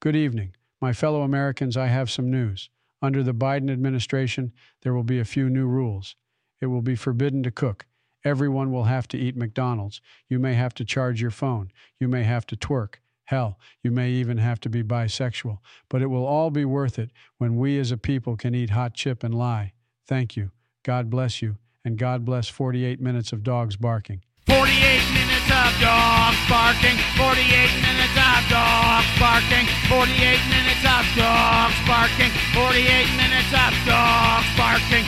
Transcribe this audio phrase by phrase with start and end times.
[0.00, 0.54] Good evening.
[0.80, 2.70] My fellow Americans, I have some news.
[3.02, 6.14] Under the Biden administration, there will be a few new rules.
[6.60, 7.84] It will be forbidden to cook.
[8.24, 10.00] Everyone will have to eat McDonald's.
[10.28, 11.72] You may have to charge your phone.
[11.98, 13.00] You may have to twerk.
[13.24, 15.58] Hell, you may even have to be bisexual.
[15.88, 18.94] But it will all be worth it when we as a people can eat hot
[18.94, 19.72] chip and lie.
[20.06, 20.52] Thank you.
[20.84, 21.56] God bless you.
[21.84, 24.22] And God bless 48 minutes of dogs barking.
[24.46, 24.70] 48
[25.12, 26.96] minutes of dogs barking.
[27.16, 35.04] 48 minutes of dogs barking, 48 minutes of dogs barking, 48 minutes of dogs barking.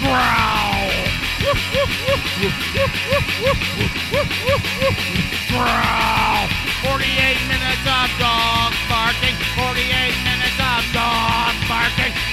[0.00, 0.88] Growl.
[5.52, 6.48] Growl.
[6.82, 12.25] 48 minutes of dogs barking, 48 minutes of dogs barking.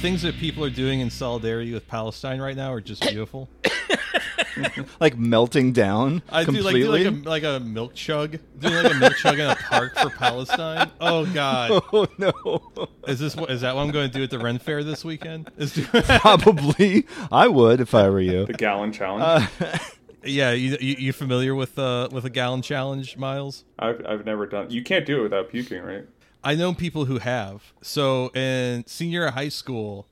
[0.00, 3.48] Things that people are doing in solidarity with Palestine right now are just beautiful.
[5.00, 7.04] like melting down I do like completely.
[7.04, 9.98] do like a like a milk chug, doing like a milk chug in a park
[9.98, 10.90] for Palestine.
[11.00, 12.88] Oh God, oh no!
[13.08, 15.02] is this what is that what I'm going to do at the Ren Fair this
[15.04, 15.50] weekend?
[15.56, 18.44] Is Probably, I would if I were you.
[18.46, 19.50] The gallon challenge.
[19.60, 19.78] Uh,
[20.24, 23.64] yeah, you, you you familiar with uh with a gallon challenge, Miles?
[23.78, 24.70] I've I've never done.
[24.70, 26.04] You can't do it without puking, right?
[26.42, 27.72] I know people who have.
[27.82, 30.06] So in senior high school,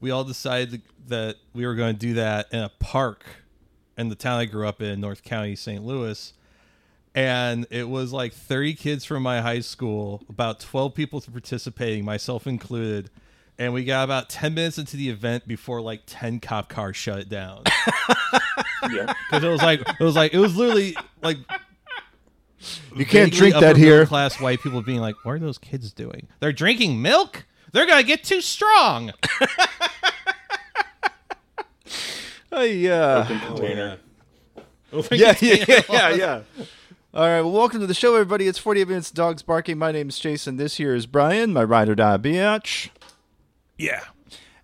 [0.00, 3.24] we all decided that we were going to do that in a park
[3.98, 5.82] in the town I grew up in, North County, St.
[5.84, 6.32] Louis.
[7.14, 12.46] And it was like 30 kids from my high school, about 12 people participating, myself
[12.46, 13.10] included.
[13.58, 17.18] And we got about 10 minutes into the event before like 10 cop cars shut
[17.18, 17.64] it down.
[18.90, 19.14] Yeah.
[19.30, 21.38] Because it was like, it was like, it was literally like
[22.96, 24.04] you can't drink that here.
[24.06, 26.26] Class white people being like, "What are those kids doing?
[26.40, 27.46] They're drinking milk.
[27.72, 29.12] They're gonna get too strong."
[32.54, 33.24] Oh yeah.
[33.24, 33.98] Open container.
[35.10, 36.42] yeah, yeah, yeah, yeah, yeah.
[37.14, 38.46] All right, well, welcome to the show, everybody.
[38.46, 39.78] It's 48 Minutes Dogs Barking.
[39.78, 40.58] My name is Jason.
[40.58, 42.90] This here is Brian, my ride or die biatch.
[43.82, 44.04] Yeah.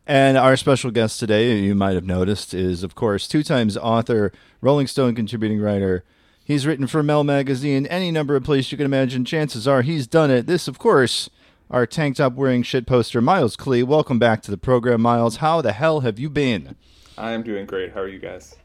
[0.07, 4.33] And our special guest today, you might have noticed, is, of course, two times author,
[4.61, 6.05] Rolling Stone contributing writer.
[6.45, 9.25] He's written for Mel Magazine, any number of places you can imagine.
[9.25, 10.47] Chances are he's done it.
[10.47, 11.29] This, of course,
[11.69, 13.85] our tank top wearing shit poster, Miles Klee.
[13.85, 15.39] Welcome back to the program, Miles.
[15.39, 16.77] How the hell have you been?
[17.19, 17.93] I am doing great.
[17.93, 18.57] How are you guys?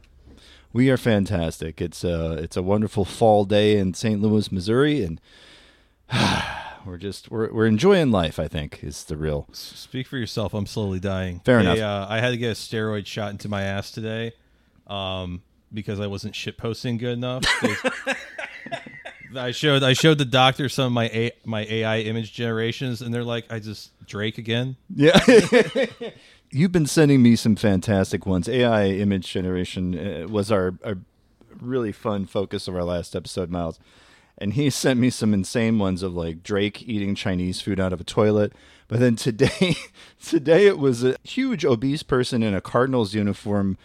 [0.72, 1.82] We are fantastic.
[1.82, 4.22] It's a it's a wonderful fall day in St.
[4.22, 5.20] Louis, Missouri, and
[6.86, 8.38] we're just we're we're enjoying life.
[8.38, 9.46] I think is the real.
[9.52, 10.54] Speak for yourself.
[10.54, 11.40] I'm slowly dying.
[11.44, 11.78] Fair Hey, enough.
[11.78, 14.32] Uh, I had to get a steroid shot into my ass today,
[14.86, 17.44] um, because I wasn't shit posting good enough.
[19.36, 23.12] I showed I showed the doctor some of my A, my AI image generations, and
[23.12, 25.18] they're like, "I just Drake again." Yeah.
[26.50, 28.48] You've been sending me some fantastic ones.
[28.48, 30.98] AI image generation uh, was our, our
[31.60, 33.80] really fun focus of our last episode, Miles.
[34.38, 38.00] And he sent me some insane ones of like Drake eating Chinese food out of
[38.00, 38.52] a toilet.
[38.88, 39.76] But then today,
[40.24, 43.78] today it was a huge obese person in a Cardinals uniform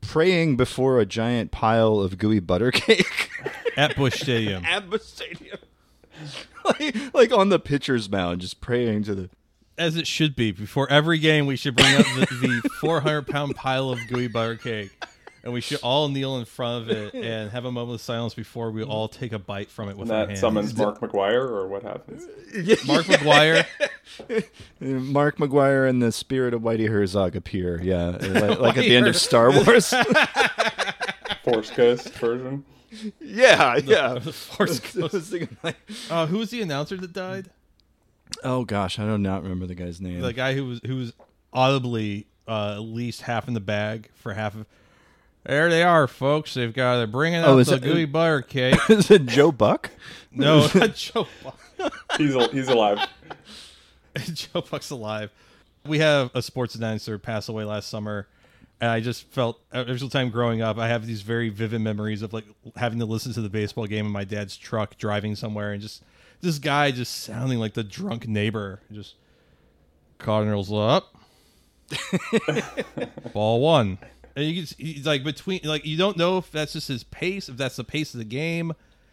[0.00, 3.30] praying before a giant pile of gooey butter cake
[3.76, 4.64] At Busch Stadium.
[4.64, 5.58] at the stadium.
[6.64, 9.30] like, like on the pitcher's mound, just praying to the
[9.76, 10.50] as it should be.
[10.50, 14.56] Before every game, we should bring up the, the 400 pound pile of gooey butter
[14.56, 14.90] cake,
[15.44, 18.34] and we should all kneel in front of it and have a moment of silence
[18.34, 20.40] before we all take a bite from it with And our that hands.
[20.40, 22.24] summons Mark McGwire, or what happens?
[22.86, 23.64] Mark McGwire.
[24.80, 27.80] Mark McGwire and the spirit of Whitey Herzog appear.
[27.82, 29.92] Yeah, like, like at the end of Star Wars.
[31.44, 32.64] Force Ghost version.
[33.20, 34.18] yeah, yeah.
[34.18, 35.12] Force Ghost.
[35.12, 35.76] was thinking like,
[36.10, 37.50] Uh, who was the announcer that died?
[38.44, 40.20] oh gosh, I do not remember the guy's name.
[40.20, 41.12] The guy who was who was
[41.52, 44.66] audibly uh, at least half in the bag for half of.
[45.48, 46.52] There they are, folks.
[46.52, 48.78] They've got they're bringing oh, out Oh, is the it- gooey butter cake.
[48.90, 49.90] Is it Joe Buck?
[50.30, 51.58] No, not Joe Buck.
[52.18, 52.98] He's al- he's alive.
[54.34, 55.30] Joe Buck's alive.
[55.86, 58.28] We have a sports announcer pass away last summer,
[58.78, 62.20] and I just felt every single time growing up, I have these very vivid memories
[62.20, 62.44] of like
[62.76, 66.02] having to listen to the baseball game in my dad's truck driving somewhere, and just
[66.42, 68.80] this guy just sounding like the drunk neighbor.
[68.92, 69.14] Just
[70.18, 71.16] Cardinals up,
[73.32, 73.98] ball one,
[74.38, 77.48] and you can he's like between like you don't know if that's just his pace,
[77.48, 78.72] if that's the pace of the game,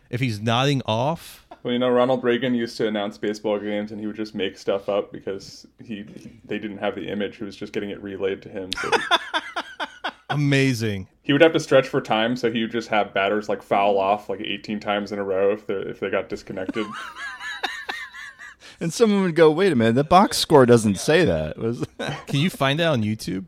[0.09, 1.47] if he's nodding off.
[1.63, 4.55] Well, you know, Ronald Reagan used to announce baseball games, and he would just make
[4.55, 7.37] stuff up because he, he they didn't have the image.
[7.37, 8.69] He was just getting it relayed to him.
[8.79, 8.91] So
[10.29, 11.07] Amazing.
[11.23, 13.97] he would have to stretch for time, so he would just have batters like foul
[13.97, 16.85] off like 18 times in a row if they if they got disconnected.
[18.79, 21.83] and someone would go, "Wait a minute, the box score doesn't say that." Was
[22.27, 23.45] Can you find that on YouTube?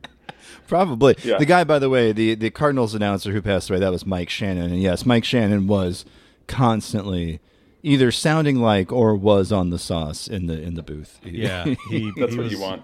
[0.67, 1.37] Probably Yeah.
[1.37, 3.79] the guy, by the way, the the Cardinals announcer who passed away.
[3.79, 6.05] That was Mike Shannon, and yes, Mike Shannon was
[6.47, 7.39] constantly
[7.83, 11.19] either sounding like or was on the sauce in the in the booth.
[11.25, 12.83] Yeah, he, That's he what was, you want.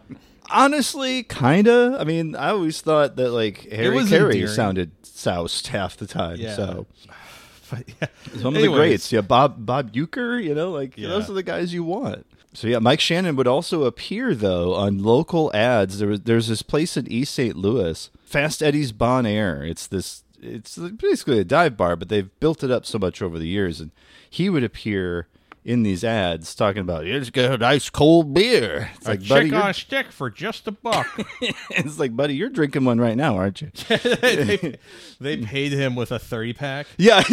[0.51, 1.97] Honestly, kinda.
[1.99, 4.47] I mean, I always thought that like Harry was Caray endearing.
[4.47, 6.37] sounded soused half the time.
[6.37, 6.55] Yeah.
[6.55, 6.85] So
[7.71, 8.07] But, yeah.
[8.39, 11.07] some of Anyways, the greats, yeah, Bob Bob Uecker, you know, like Yeah.
[11.09, 12.25] those are the guys you want.
[12.53, 15.99] So yeah, Mike Shannon would also appear though on local ads.
[15.99, 17.55] There was there's this place in East St.
[17.55, 19.63] Louis, Fast Eddie's Bon Air.
[19.63, 23.39] It's this it's basically a dive bar, but they've built it up so much over
[23.39, 23.91] the years, and
[24.29, 25.27] he would appear
[25.65, 28.91] in these ads talking about it's got a nice cold beer.
[28.95, 31.07] It's A like buddy, on a stick for just a buck.
[31.69, 33.71] it's like buddy, you're drinking one right now, aren't you?
[33.87, 34.77] they,
[35.19, 36.87] they paid him with a thirty pack.
[36.97, 37.23] yeah.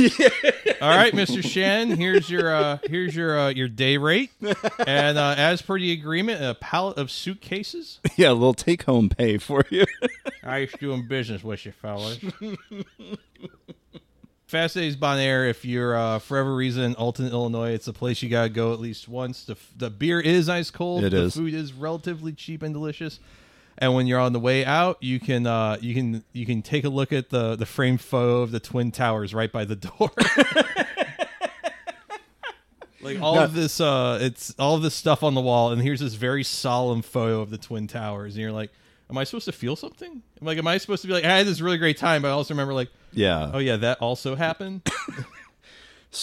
[0.81, 4.31] All right, Mister Shen, here's your uh, here's your uh, your day rate,
[4.87, 8.01] and uh, as per the agreement, a pallet of suitcases.
[8.17, 9.85] yeah, a little take home pay for you.
[10.43, 12.19] Nice doing business with you, fellas.
[14.51, 15.47] Fast Eddie's Bon Air.
[15.47, 18.73] If you're uh, for whatever reason in Alton, Illinois, it's a place you gotta go
[18.73, 19.45] at least once.
[19.45, 21.05] The, f- the beer is ice cold.
[21.05, 21.37] It the is.
[21.37, 23.21] food is relatively cheap and delicious.
[23.79, 26.83] And when you're on the way out, you can uh, you can you can take
[26.83, 30.11] a look at the the framed photo of the twin towers right by the door.
[33.03, 36.01] like all of this, uh, it's all of this stuff on the wall, and here's
[36.01, 38.73] this very solemn photo of the twin towers, and you're like,
[39.11, 40.23] "Am I supposed to feel something?
[40.41, 42.29] I'm like, am I supposed to be like, I had this really great time, but
[42.29, 43.51] I also remember like, yeah.
[43.53, 44.89] oh yeah, that also happened.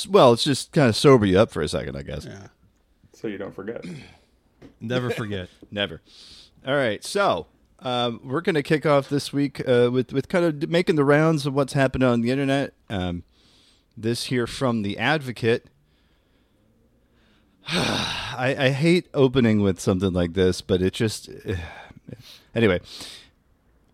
[0.09, 2.25] Well, it's just kind of sober you up for a second, I guess.
[2.25, 2.47] Yeah.
[3.13, 3.85] So you don't forget.
[4.81, 5.49] Never forget.
[5.71, 6.01] Never.
[6.65, 7.47] All right, so
[7.79, 11.05] um, we're going to kick off this week uh, with with kind of making the
[11.05, 12.73] rounds of what's happening on the internet.
[12.89, 13.23] Um,
[13.95, 15.67] this here from the Advocate.
[17.69, 21.29] I, I hate opening with something like this, but it just
[22.55, 22.81] anyway.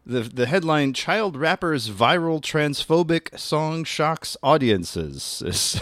[0.06, 5.42] The the headline: Child rappers viral transphobic song shocks audiences.
[5.45, 5.81] Is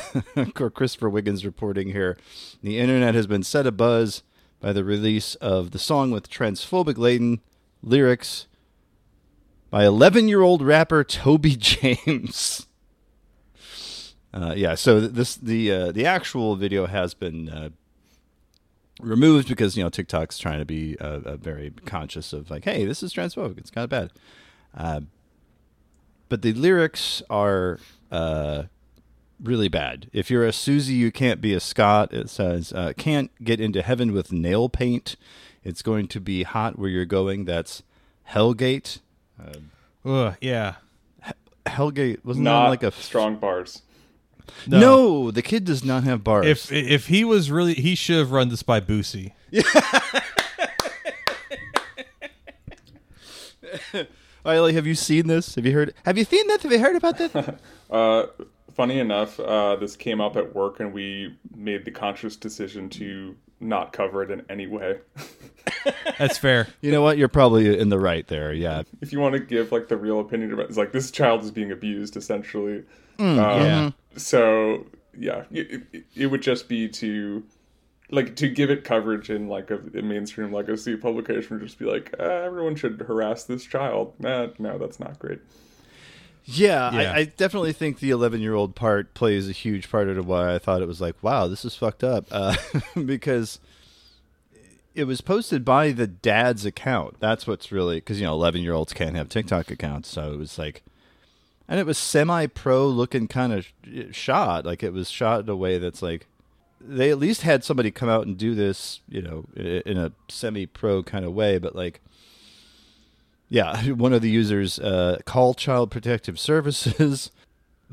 [0.53, 2.17] Christopher Wiggins reporting here.
[2.61, 4.21] The internet has been set abuzz
[4.59, 7.41] by the release of the song with transphobic laden
[7.81, 8.45] lyrics
[9.71, 12.67] by 11 year old rapper Toby James.
[14.33, 17.69] Uh, yeah, so this the uh, the actual video has been uh,
[19.01, 22.85] removed because you know TikTok's trying to be uh, uh, very conscious of like, hey,
[22.85, 23.57] this is transphobic.
[23.57, 24.11] It's kind of bad.
[24.75, 25.01] Uh,
[26.29, 27.79] but the lyrics are
[28.11, 28.63] uh,
[29.41, 30.09] really bad.
[30.13, 32.13] If you're a Susie, you can't be a Scott.
[32.13, 35.17] It says uh, can't get into heaven with nail paint.
[35.63, 37.45] It's going to be hot where you're going.
[37.45, 37.83] That's
[38.29, 38.99] Hellgate.
[40.05, 40.75] Ugh, yeah.
[41.65, 43.83] Hellgate wasn't Not that like a strong bars.
[44.67, 45.31] No.
[45.31, 46.45] the kid does not have bars.
[46.45, 49.33] If if he was really, he should have run this by Boosie.
[54.43, 55.55] Riley, have you seen this?
[55.55, 55.93] Have you heard?
[56.05, 56.63] Have you seen this?
[56.63, 57.31] Have you heard about this?
[57.91, 58.27] Uh,
[58.73, 63.35] funny enough, uh, this came up at work, and we made the conscious decision to
[63.59, 64.97] not cover it in any way.
[66.17, 66.69] That's fair.
[66.79, 67.17] you know what?
[67.17, 68.53] You're probably in the right there.
[68.53, 68.83] Yeah.
[69.01, 71.51] if you want to give like the real opinion about, it's like this child is
[71.51, 72.83] being abused essentially.
[73.17, 73.91] Mm, Um, yeah.
[74.17, 74.85] So
[75.17, 77.43] yeah, it, it, it would just be to
[78.09, 81.85] like to give it coverage in like a, a mainstream legacy publication would just be
[81.85, 84.13] like uh, everyone should harass this child.
[84.19, 85.39] Nah, no, that's not great.
[86.43, 87.11] Yeah, Yeah.
[87.11, 90.55] I, I definitely think the 11 year old part plays a huge part of why
[90.55, 92.25] I thought it was like, wow, this is fucked up.
[92.31, 92.55] Uh,
[93.05, 93.59] because
[94.95, 97.17] it was posted by the dad's account.
[97.19, 100.09] That's what's really, because, you know, 11 year olds can't have TikTok accounts.
[100.09, 100.81] So it was like,
[101.71, 103.65] and it was semi pro looking kind of
[104.13, 104.65] shot.
[104.65, 106.27] Like it was shot in a way that's like,
[106.81, 110.65] they at least had somebody come out and do this, you know, in a semi
[110.65, 111.59] pro kind of way.
[111.59, 112.01] But like,
[113.47, 117.31] yeah, one of the users uh, call Child Protective Services.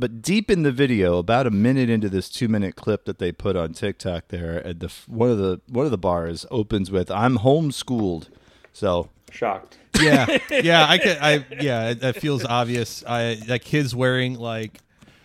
[0.00, 3.56] But deep in the video, about a minute into this two-minute clip that they put
[3.56, 7.38] on TikTok, there, at the one of the one of the bars opens with "I'm
[7.38, 8.28] homeschooled,"
[8.72, 9.78] so Shocked.
[10.00, 10.86] Yeah, yeah.
[10.88, 11.18] I could.
[11.20, 11.90] I yeah.
[11.90, 13.04] It, it feels obvious.
[13.06, 14.80] I that kid's wearing like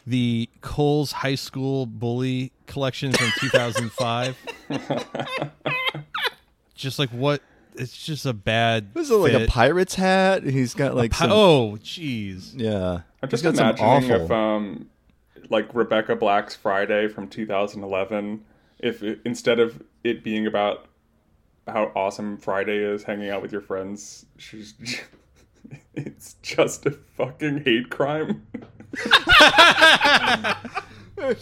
[0.06, 4.38] the Kohl's High School Bully collection from 2005.
[6.76, 7.42] just like what?
[7.76, 8.90] It's just a bad.
[8.94, 10.44] was it like a pirate's hat?
[10.44, 12.52] He's got like Pi- some, oh, jeez.
[12.56, 13.02] yeah.
[13.22, 14.26] I'm He's just got some imagining awful.
[14.26, 14.90] if um
[15.50, 18.44] like Rebecca Black's Friday from 2011,
[18.80, 20.86] if it, instead of it being about
[21.68, 24.74] how awesome Friday is, hanging out with your friends, she's
[25.94, 28.46] it's just a fucking hate crime.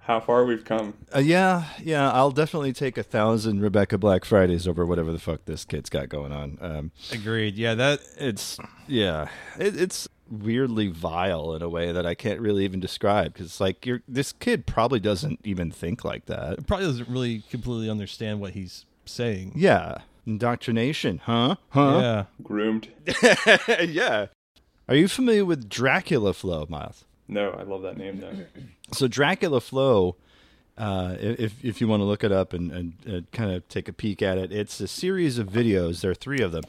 [0.00, 0.94] how far we've come.
[1.14, 5.44] Uh, yeah, yeah, I'll definitely take a thousand Rebecca Black Fridays over whatever the fuck
[5.44, 6.58] this kid's got going on.
[6.60, 7.56] Um, Agreed.
[7.56, 12.64] Yeah, that it's yeah, it, it's weirdly vile in a way that I can't really
[12.64, 16.66] even describe because it's like you're this kid probably doesn't even think like that.
[16.66, 19.52] probably doesn't really completely understand what he's saying.
[19.54, 21.56] Yeah, indoctrination, huh?
[21.70, 21.98] Huh?
[22.00, 22.24] Yeah.
[22.42, 22.88] Groomed.
[23.88, 24.26] yeah.
[24.88, 27.04] Are you familiar with Dracula Flow, Miles?
[27.28, 28.32] No, I love that name though.
[28.90, 30.16] So Dracula Flow,
[30.78, 33.86] uh, if if you want to look it up and, and, and kind of take
[33.86, 36.00] a peek at it, it's a series of videos.
[36.00, 36.64] There are three of them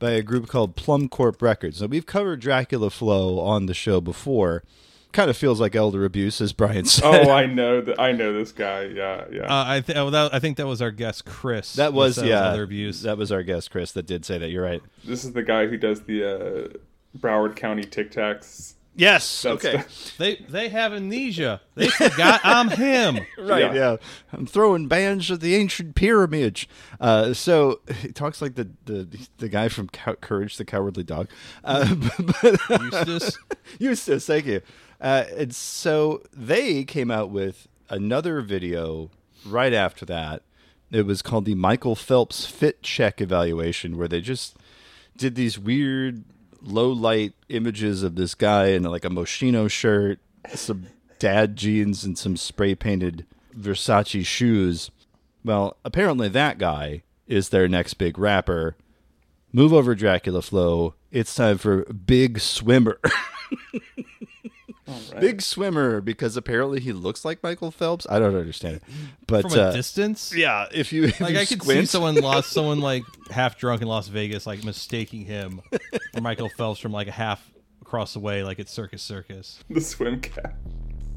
[0.00, 1.80] by a group called Plum Corp Records.
[1.80, 4.64] Now we've covered Dracula Flow on the show before.
[5.14, 7.04] Kind of feels like elder abuse, as Brian said.
[7.04, 8.00] Oh, I know that.
[8.00, 8.82] I know this guy.
[8.86, 9.42] Yeah, yeah.
[9.44, 11.74] Uh, I th- oh, that, I think that was our guest Chris.
[11.74, 12.40] that was said yeah.
[12.40, 13.02] other abuse.
[13.02, 14.50] That was our guest Chris that did say that.
[14.50, 14.82] You're right.
[15.04, 16.68] this is the guy who does the uh,
[17.16, 18.74] Broward County Tic Tacs.
[18.96, 19.42] Yes.
[19.42, 19.76] That's okay.
[19.78, 21.60] the- they they have amnesia.
[21.74, 23.18] They forgot I'm him.
[23.38, 23.62] right.
[23.62, 23.74] Yeah.
[23.74, 23.96] Yeah.
[24.32, 26.66] I'm throwing bands at the ancient pyramid.
[27.00, 31.28] Uh, so he talks like the the, the guy from Cow- Courage the Cowardly Dog.
[31.64, 31.94] Uh,
[32.42, 33.38] but, Eustace.
[33.78, 34.60] Eustace, thank you.
[35.04, 39.10] Uh, and so they came out with another video
[39.44, 40.42] right after that.
[40.90, 44.56] It was called the Michael Phelps Fit Check Evaluation, where they just
[45.14, 46.24] did these weird
[46.62, 50.20] low light images of this guy in like a Moschino shirt,
[50.54, 50.86] some
[51.18, 54.90] dad jeans, and some spray painted Versace shoes.
[55.44, 58.74] Well, apparently that guy is their next big rapper.
[59.52, 60.94] Move over, Dracula Flow.
[61.10, 62.98] It's time for Big Swimmer.
[64.86, 65.20] Right.
[65.20, 68.06] Big Swimmer, because apparently he looks like Michael Phelps.
[68.10, 68.82] I don't understand it,
[69.26, 70.32] but From a uh, distance.
[70.34, 73.80] yeah, if you if Like you I could see someone lost someone like half drunk
[73.82, 75.62] in Las Vegas, like mistaking him
[76.12, 77.50] for Michael Phelps from like a half
[77.80, 79.62] across the way, like at Circus Circus.
[79.70, 80.54] the swim cap.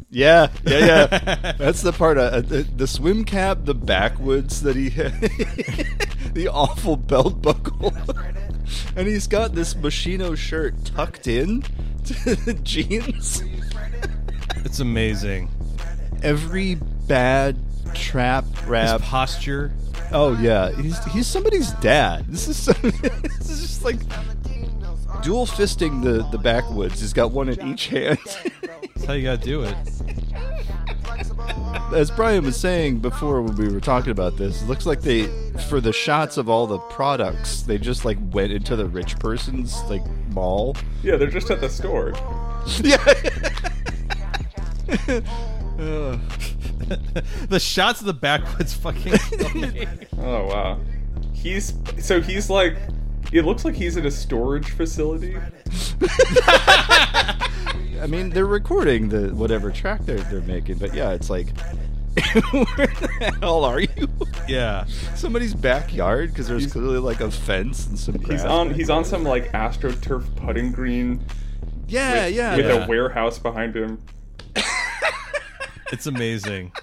[0.10, 0.78] Yeah, yeah,
[1.12, 1.52] yeah.
[1.58, 2.18] That's the part.
[2.18, 5.12] Uh, the, the swim cap, the backwoods that he, had,
[6.34, 7.94] the awful belt buckle,
[8.96, 11.62] and he's got this Moschino shirt tucked in
[12.06, 12.14] to
[12.46, 13.44] the jeans.
[14.64, 15.50] It's amazing.
[16.24, 17.58] Every bad
[17.94, 19.02] trap His rap.
[19.02, 19.74] posture.
[20.14, 22.26] Oh yeah, he's he's somebody's dad.
[22.30, 23.98] This is some, this is just like
[25.22, 27.02] dual fisting the the backwoods.
[27.02, 28.20] He's got one in each hand.
[28.24, 29.76] That's how you gotta do it.
[31.94, 35.28] as Brian was saying before when we were talking about this, it looks like they
[35.70, 39.82] for the shots of all the products, they just like went into the rich person's
[39.84, 40.76] like mall.
[41.04, 42.14] Yeah, they're just at the store.
[42.84, 42.98] Yeah.
[47.50, 49.14] The shots of the backwoods fucking.
[50.20, 50.80] Oh wow.
[51.34, 52.76] He's so he's like.
[53.32, 55.36] It looks like he's in a storage facility.
[58.02, 61.48] I mean, they're recording the whatever track they're they're making, but yeah, it's like
[62.52, 64.08] where the hell are you?
[64.48, 64.86] yeah.
[65.16, 68.42] Somebody's backyard because there's clearly like a fence and some grass.
[68.42, 68.74] He's on.
[68.74, 71.24] He's on some like astroturf putting green
[71.88, 72.56] yeah, with, yeah.
[72.56, 72.86] with Yeah.
[72.86, 74.02] a warehouse behind him.
[75.90, 76.74] It's amazing.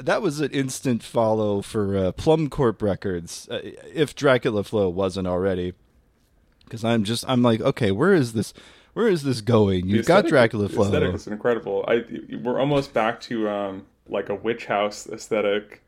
[0.00, 3.60] That was an instant follow for uh, Plum Corp Records, uh,
[3.92, 5.74] if Dracula Flow wasn't already.
[6.64, 8.54] Because I'm just, I'm like, okay, where is this?
[8.94, 9.88] Where is this going?
[9.88, 10.84] You've got aesthetic- Dracula the Flow.
[10.86, 11.84] Aesthetic is incredible.
[11.88, 12.04] I
[12.42, 15.82] we're almost back to um like a witch house aesthetic.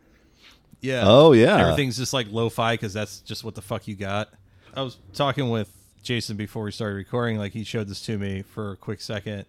[0.80, 1.02] Yeah.
[1.04, 4.28] Oh yeah, Everything's just like lo-fi because that's just what the fuck you got.
[4.74, 5.72] I was talking with
[6.02, 7.38] Jason before we started recording.
[7.38, 9.46] Like he showed this to me for a quick second,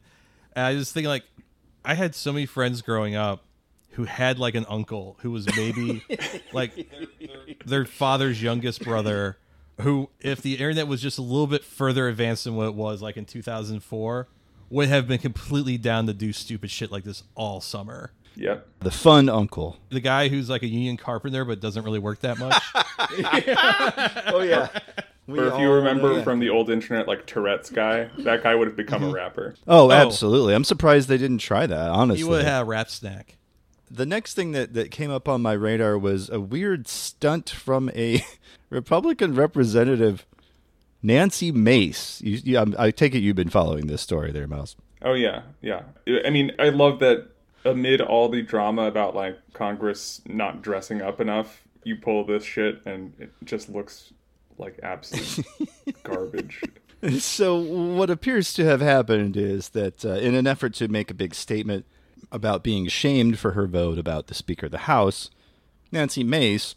[0.55, 1.23] and I was thinking like,
[1.83, 3.43] I had so many friends growing up
[3.97, 6.01] who had like an uncle who was maybe
[6.53, 6.89] like
[7.65, 9.37] their father's youngest brother,
[9.81, 13.01] who if the internet was just a little bit further advanced than what it was
[13.01, 14.27] like in 2004,
[14.69, 18.11] would have been completely down to do stupid shit like this all summer.
[18.35, 18.67] Yep.
[18.81, 19.77] the fun uncle.
[19.89, 22.61] The guy who's like a union carpenter but doesn't really work that much.
[24.27, 24.69] Oh yeah.
[25.27, 28.77] Or if you remember from the old internet, like Tourette's guy, that guy would have
[28.77, 29.11] become Mm-hmm.
[29.11, 29.55] a rapper.
[29.67, 30.53] Oh, absolutely.
[30.53, 31.89] I'm surprised they didn't try that.
[31.89, 33.36] Honestly, he would have had a rap snack.
[33.89, 37.89] The next thing that, that came up on my radar was a weird stunt from
[37.95, 38.23] a
[38.69, 40.25] Republican representative,
[41.01, 42.21] Nancy Mace.
[42.21, 44.75] You, you, I take it you've been following this story there, Mouse.
[45.01, 45.83] Oh yeah, yeah.
[46.25, 47.29] I mean, I love that
[47.65, 52.81] amid all the drama about like Congress not dressing up enough, you pull this shit
[52.85, 54.13] and it just looks
[54.57, 55.45] like absolute
[56.03, 56.61] garbage.
[57.19, 61.13] So, what appears to have happened is that uh, in an effort to make a
[61.13, 61.85] big statement
[62.31, 65.29] about being shamed for her vote about the Speaker of the House,
[65.91, 66.75] Nancy Mace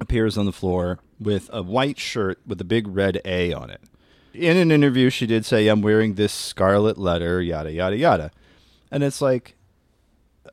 [0.00, 3.80] appears on the floor with a white shirt with a big red A on it.
[4.34, 8.30] In an interview, she did say, I'm wearing this scarlet letter, yada, yada, yada.
[8.90, 9.56] And it's like,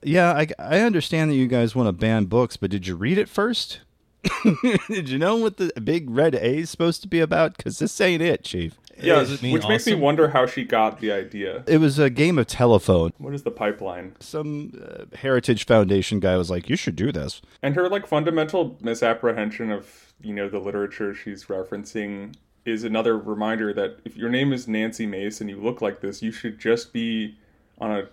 [0.01, 3.17] yeah, I, I understand that you guys want to ban books, but did you read
[3.17, 3.81] it first?
[4.87, 7.57] did you know what the big red A is supposed to be about?
[7.57, 8.77] Because this ain't it, Chief.
[9.01, 11.63] Yeah, which makes me wonder how she got the idea.
[11.67, 13.11] It was a game of telephone.
[13.17, 14.15] What is the pipeline?
[14.19, 18.77] Some uh, Heritage Foundation guy was like, "You should do this." And her like fundamental
[18.81, 22.35] misapprehension of you know the literature she's referencing
[22.65, 26.21] is another reminder that if your name is Nancy Mace and you look like this,
[26.21, 27.35] you should just be
[27.79, 28.07] on a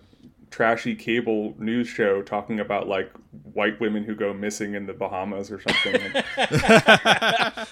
[0.51, 3.11] trashy cable news show talking about like
[3.53, 6.01] white women who go missing in the Bahamas or something.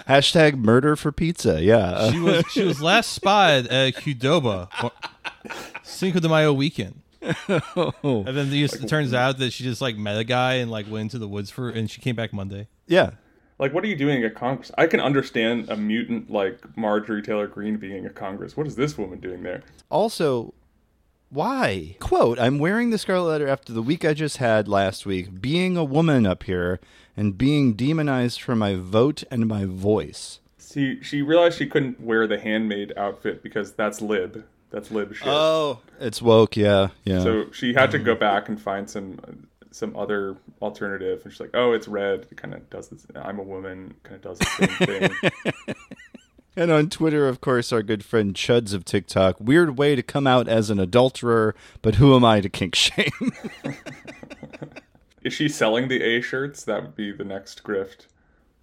[0.08, 1.62] Hashtag murder for pizza.
[1.62, 2.12] Yeah.
[2.12, 4.92] She was she was last spotted at Qdoba or
[5.84, 7.02] Cinco de Mayo weekend.
[7.22, 10.90] And then the- it turns out that she just like met a guy and like
[10.90, 12.68] went into the woods for and she came back Monday.
[12.88, 13.12] yeah.
[13.60, 14.72] like, what are you doing at Congress?
[14.78, 18.56] I can understand a mutant like Marjorie Taylor Greene being at Congress.
[18.56, 19.64] What is this woman doing there?
[19.90, 20.54] Also,
[21.30, 21.96] why?
[22.00, 25.78] Quote, I'm wearing the scarlet letter after the week I just had last week, being
[25.78, 26.80] a woman up here
[27.16, 30.40] and being demonized for my vote and my voice.
[30.58, 34.44] See, she realized she couldn't wear the handmade outfit because that's lib.
[34.72, 35.28] That's lib shit.
[35.28, 35.80] Oh.
[36.00, 36.90] It's woke, yeah.
[37.04, 37.22] Yeah.
[37.22, 39.20] So she had to go back and find some
[39.72, 42.26] some other alternative, and she's like, "Oh, it's red.
[42.32, 43.06] It kind of does this.
[43.16, 43.94] I'm a woman.
[44.04, 45.76] Kind of does the same thing."
[46.56, 50.28] and on Twitter, of course, our good friend Chuds of TikTok, weird way to come
[50.28, 53.32] out as an adulterer, but who am I to kink shame?
[55.24, 56.64] Is she selling the A shirts?
[56.64, 58.06] That would be the next grift.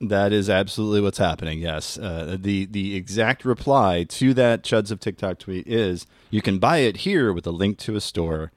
[0.01, 1.59] That is absolutely what's happening.
[1.61, 6.59] Yes, uh, the the exact reply to that Chuds of TikTok tweet is you can
[6.59, 8.53] buy it here with a link to a store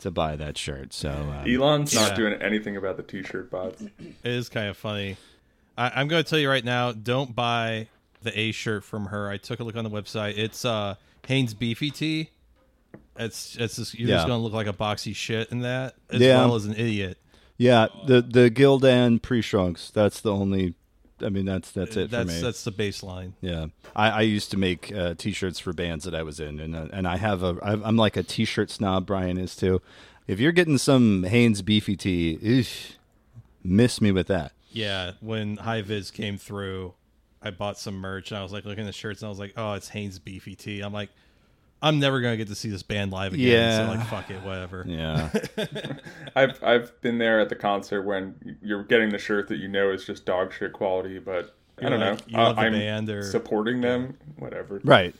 [0.00, 0.92] to buy that shirt.
[0.94, 2.16] So um, Elon's not Yeah.
[2.16, 3.82] doing anything about the T-shirt bots.
[3.82, 3.92] It
[4.22, 5.16] is kind of funny.
[5.76, 7.88] I, I'm going to tell you right now, don't buy
[8.22, 9.28] the A shirt from her.
[9.28, 10.36] I took a look on the website.
[10.38, 10.94] It's uh
[11.26, 12.30] Hanes Beefy Tee.
[13.16, 14.16] It's it's just, you're Yeah.
[14.16, 16.38] just going to look like a boxy shit in that, as Yeah.
[16.38, 17.18] well as an idiot.
[17.56, 19.90] yeah, the the Gildan pre shrunks.
[19.92, 20.74] That's the only.
[21.20, 22.42] I mean, that's that's it that's for me.
[22.42, 23.32] that's the baseline.
[23.40, 26.76] Yeah, I, I used to make uh, T-shirts for bands that I was in, and
[26.76, 29.06] uh, and I have a I'm like a T-shirt snob.
[29.06, 29.82] Brian is too.
[30.28, 32.92] If you're getting some Hanes beefy tee, eesh,
[33.64, 34.52] miss me with that.
[34.70, 36.94] Yeah, when High Viz came through,
[37.42, 39.38] I bought some merch and I was like looking at the shirts and I was
[39.38, 40.80] like, oh, it's Hanes Beefy Tee.
[40.80, 41.10] I'm like,
[41.80, 43.46] I'm never gonna get to see this band live again.
[43.48, 43.86] Yeah.
[43.86, 44.84] So like, fuck it, whatever.
[44.86, 45.30] Yeah,
[46.36, 49.90] I've I've been there at the concert when you're getting the shirt that you know
[49.90, 52.24] is just dog shit quality, but I You're don't like, know.
[52.26, 54.80] you love the I'm band or- supporting them, whatever.
[54.84, 55.14] right.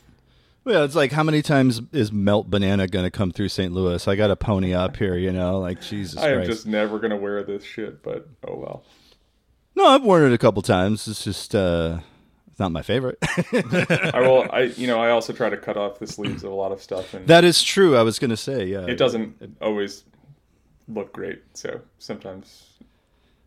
[0.65, 3.73] Well, it's like how many times is Melt Banana going to come through St.
[3.73, 4.07] Louis?
[4.07, 5.59] I got a pony up here, you know.
[5.61, 6.51] Like Jesus I am Christ.
[6.51, 8.85] just never gonna wear this shit, but oh well.
[9.77, 11.07] No, I've worn it a couple times.
[11.09, 12.01] It's just uh,
[12.59, 13.19] it's not my favorite.
[14.13, 14.51] I will.
[14.51, 16.83] I you know I also try to cut off the sleeves of a lot of
[16.83, 17.97] stuff, and that is true.
[17.97, 18.85] I was going to say, yeah.
[18.85, 20.03] it doesn't always
[20.89, 21.41] look great.
[21.55, 22.71] So sometimes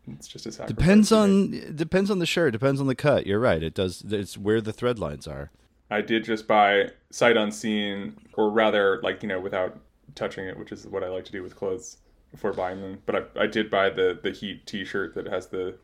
[0.08, 0.78] it's just a sacrifice.
[0.78, 2.54] Depends on depends on the shirt.
[2.54, 3.26] Depends on the cut.
[3.26, 3.62] You're right.
[3.62, 4.02] It does.
[4.08, 5.50] It's where the thread lines are.
[5.90, 9.78] I did just buy sight unseen, or rather, like you know, without
[10.14, 11.98] touching it, which is what I like to do with clothes
[12.30, 13.02] before buying them.
[13.04, 15.76] But I, I did buy the the Heat T-shirt that has the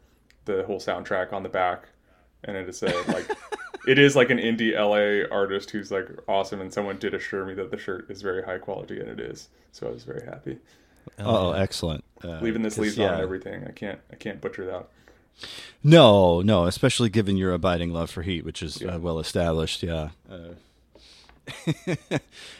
[0.47, 1.91] the whole soundtrack on the back,
[2.49, 3.31] and it is a like.
[3.87, 7.55] It is like an indie LA artist who's like awesome, and someone did assure me
[7.55, 9.49] that the shirt is very high quality, and it is.
[9.73, 10.59] So I was very happy.
[11.19, 12.05] Oh, excellent.
[12.23, 13.15] Uh, Leaving the 'cause, sleeves yeah.
[13.15, 13.65] on everything.
[13.67, 13.99] I can't.
[14.13, 14.89] I can't butcher that.
[15.83, 18.97] No, no, especially given your abiding love for Heat, which is Yeah.
[18.97, 19.83] uh, well established.
[19.83, 20.11] Yeah.
[20.31, 20.55] Uh,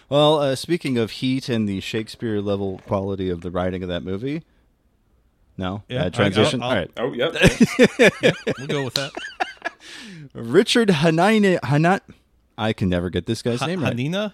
[0.09, 4.03] well, uh, speaking of Heat and the Shakespeare level quality of the writing of that
[4.03, 4.43] movie.
[5.57, 6.63] No, Yeah, Bad transition.
[6.63, 7.35] I'll- All right, Oh, yep.
[8.59, 9.11] We'll go with that.
[10.35, 12.01] Richard Hanine Hanat.
[12.57, 13.97] I can never get this guy's Ha- name right.
[13.97, 14.33] Hanina,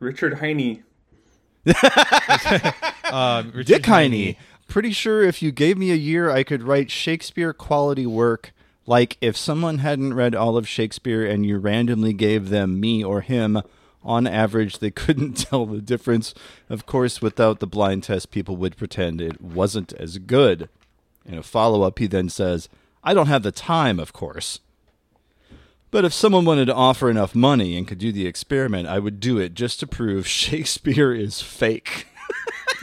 [0.00, 0.82] Richard Heine.
[3.04, 4.36] uh, Richard Dick Heine.
[4.68, 8.52] Pretty sure if you gave me a year, I could write Shakespeare quality work.
[8.86, 13.20] Like if someone hadn't read all of Shakespeare and you randomly gave them me or
[13.20, 13.62] him,
[14.02, 16.34] on average, they couldn't tell the difference.
[16.68, 20.68] Of course, without the blind test, people would pretend it wasn't as good.
[21.24, 22.68] In a follow up, he then says,
[23.04, 24.60] I don't have the time, of course.
[25.92, 29.20] But if someone wanted to offer enough money and could do the experiment, I would
[29.20, 32.08] do it just to prove Shakespeare is fake.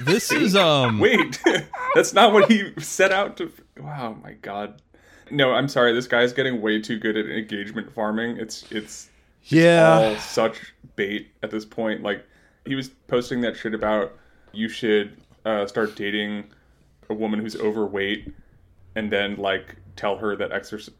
[0.02, 1.00] This is um.
[1.00, 1.42] Wait,
[1.94, 3.52] that's not what he set out to.
[3.78, 4.82] Wow, my God.
[5.30, 5.92] No, I'm sorry.
[5.92, 8.38] This guy's getting way too good at engagement farming.
[8.38, 9.10] It's it's
[9.54, 12.02] all such bait at this point.
[12.02, 12.26] Like
[12.64, 14.14] he was posting that shit about
[14.54, 16.46] you should uh, start dating
[17.10, 18.34] a woman who's overweight,
[18.96, 20.96] and then like tell her that exercise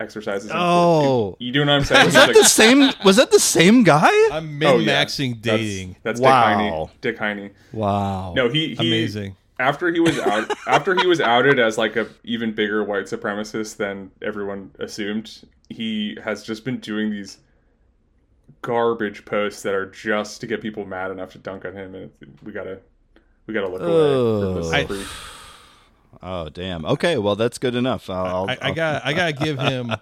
[0.00, 0.70] exercise is important.
[0.70, 1.36] Oh.
[1.38, 2.04] you, do know what I'm saying?
[2.06, 2.92] Was that like, the same?
[3.04, 4.10] Was that the same guy?
[4.32, 5.96] I'm oh, min yeah, maxing that's- dating.
[6.02, 6.90] That's, Wow.
[7.00, 7.40] Dick Heine.
[7.40, 7.50] Dick Heine.
[7.72, 8.34] Wow.
[8.34, 9.36] No, he, he Amazing.
[9.58, 13.76] after he was out after he was outed as like a even bigger white supremacist
[13.76, 17.38] than everyone assumed he has just been doing these
[18.62, 22.10] garbage posts that are just to get people mad enough to dunk on him and
[22.42, 22.80] we gotta
[23.46, 24.54] we gotta look away from
[24.86, 25.33] this Oh.
[26.26, 26.86] Oh damn.
[26.86, 28.08] Okay, well that's good enough.
[28.08, 29.94] I'll, I, I got I gotta give him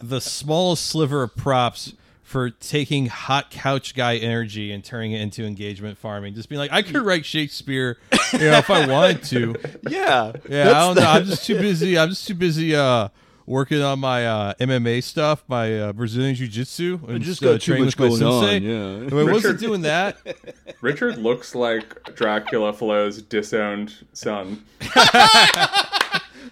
[0.00, 5.44] the smallest sliver of props for taking hot couch guy energy and turning it into
[5.44, 6.34] engagement farming.
[6.34, 7.98] Just being like, I could write Shakespeare,
[8.32, 9.54] you know, if I wanted to.
[9.88, 10.32] yeah.
[10.48, 11.10] Yeah, I don't the- know.
[11.10, 11.96] I'm just too busy.
[11.98, 13.08] I'm just too busy uh,
[13.46, 17.58] working on my uh, MMA stuff, my uh, Brazilian jiu jitsu, and just uh, too
[17.58, 18.66] training much with my going on, sensei.
[18.66, 19.18] yeah.
[19.18, 20.18] I mean, wasn't doing that.
[20.80, 24.62] richard looks like dracula flo's disowned son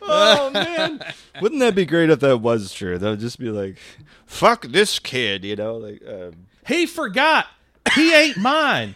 [0.06, 1.00] Oh man.
[1.40, 2.98] Wouldn't that be great if that was true?
[2.98, 3.78] That would just be like,
[4.26, 7.46] fuck this kid, you know, like um, He forgot.
[7.94, 8.94] He ain't mine.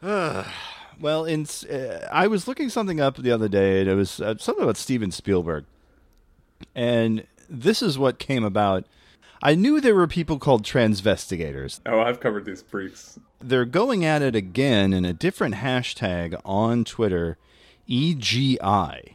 [1.00, 4.36] Well, in uh, I was looking something up the other day, and it was uh,
[4.38, 5.64] something about Steven Spielberg,
[6.74, 8.84] and this is what came about.
[9.42, 11.80] I knew there were people called transvestigators.
[11.86, 16.84] oh i've covered these freaks They're going at it again in a different hashtag on
[16.84, 17.38] Twitter,
[17.88, 19.12] EGI,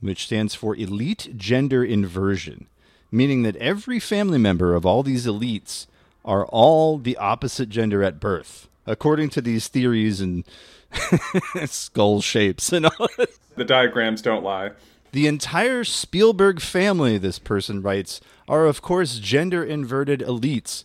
[0.00, 2.66] which stands for Elite Gender Inversion,
[3.12, 5.86] meaning that every family member of all these elites
[6.24, 10.42] are all the opposite gender at birth, according to these theories and
[11.66, 13.08] skull shapes and all.
[13.56, 14.70] the diagrams don't lie
[15.12, 20.84] The entire Spielberg family, this person writes, are of course gender inverted elites.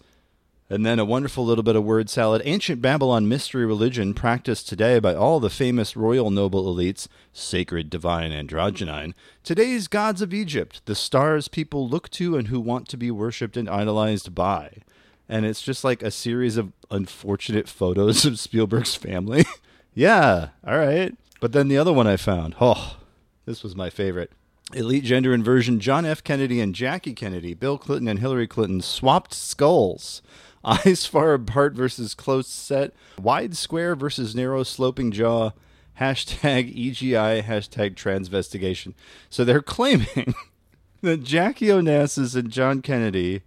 [0.71, 2.43] And then a wonderful little bit of word salad.
[2.45, 8.31] Ancient Babylon mystery religion practiced today by all the famous royal noble elites, sacred, divine,
[8.31, 9.15] androgynine.
[9.43, 13.57] Today's gods of Egypt, the stars people look to and who want to be worshipped
[13.57, 14.83] and idolized by.
[15.27, 19.45] And it's just like a series of unfortunate photos of Spielberg's family.
[19.93, 21.15] yeah, all right.
[21.39, 22.97] But then the other one I found, oh,
[23.45, 24.31] this was my favorite.
[24.73, 26.23] Elite gender inversion John F.
[26.23, 30.21] Kennedy and Jackie Kennedy, Bill Clinton and Hillary Clinton swapped skulls.
[30.63, 32.93] Eyes far apart versus close set.
[33.17, 35.51] Wide square versus narrow sloping jaw.
[35.99, 38.93] Hashtag EGI, hashtag transvestigation.
[39.29, 40.35] So they're claiming
[41.01, 43.43] that Jackie Onassis and John Kennedy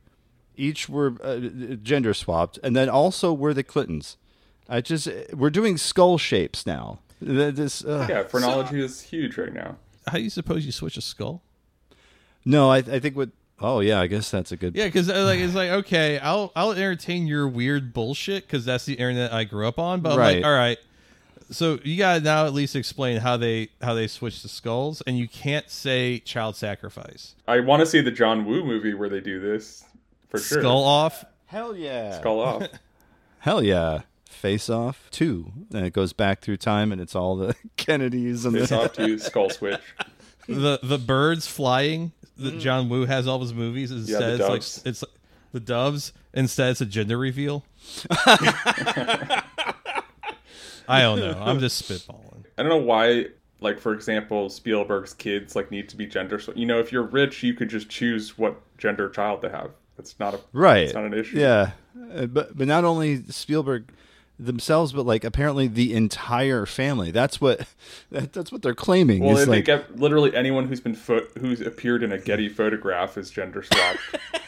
[0.57, 1.38] each were uh,
[1.83, 4.16] gender swapped, and then also were the Clintons.
[4.68, 7.01] I just we're doing skull shapes now.
[7.20, 9.77] This uh, yeah phrenology is huge right now
[10.09, 11.42] How do you suppose you switch a skull?
[12.44, 13.31] no, I, I think what.
[13.61, 14.75] Oh yeah, I guess that's a good.
[14.75, 18.94] Yeah, because like it's like okay, I'll I'll entertain your weird bullshit because that's the
[18.94, 20.01] internet I grew up on.
[20.01, 20.37] But I'm Right.
[20.38, 20.79] like, all right,
[21.53, 25.16] so you gotta now at least explain how they how they switch the skulls, and
[25.16, 27.37] you can't say child sacrifice.
[27.46, 29.85] i want to see the john woo movie where they do this
[30.29, 31.25] for sure Skull off.
[31.46, 32.18] Hell yeah.
[32.18, 32.66] skull off
[33.40, 34.01] Hell yeah.
[34.32, 35.52] Face Off 2.
[35.74, 38.78] And it goes back through time and it's all the Kennedys and Face the.
[38.80, 39.80] off to skull switch
[40.48, 43.90] the the birds flying that John Woo has all his movies.
[43.92, 44.82] Yeah, Instead, the it's like doves.
[44.84, 45.04] it's
[45.52, 46.12] the doves.
[46.34, 47.64] Instead, it's a gender reveal.
[50.88, 51.38] I don't know.
[51.40, 52.44] I'm just spitballing.
[52.58, 53.26] I don't know why,
[53.60, 56.38] like for example, Spielberg's kids like need to be gender.
[56.38, 59.70] sw- You know, if you're rich, you could just choose what gender child to have.
[59.96, 60.84] That's not a Right.
[60.84, 61.38] It's not an issue.
[61.38, 61.72] Yeah.
[62.14, 63.92] Uh, But, but not only Spielberg
[64.44, 67.11] themselves, but like apparently the entire family.
[67.11, 67.66] That's what
[68.11, 69.22] that, that's what they're claiming.
[69.24, 72.18] Well, is I like, think ev- literally anyone who's been fo- who's appeared in a
[72.18, 73.98] Getty photograph is gender swapped.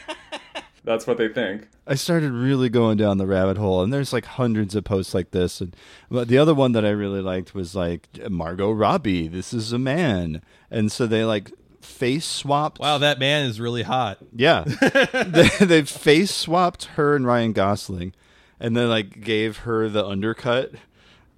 [0.85, 1.67] That's what they think.
[1.87, 5.31] I started really going down the rabbit hole, and there's like hundreds of posts like
[5.31, 5.59] this.
[5.59, 5.75] And
[6.11, 9.27] but the other one that I really liked was like Margot Robbie.
[9.27, 12.79] This is a man, and so they like face swapped.
[12.79, 14.19] Wow, that man is really hot.
[14.35, 14.63] Yeah,
[15.25, 18.13] they, they face swapped her and Ryan Gosling,
[18.59, 20.71] and then like gave her the undercut.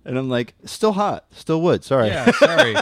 [0.06, 1.84] And I'm like, still hot, still would.
[1.84, 2.08] Sorry.
[2.08, 2.76] Yeah, sorry.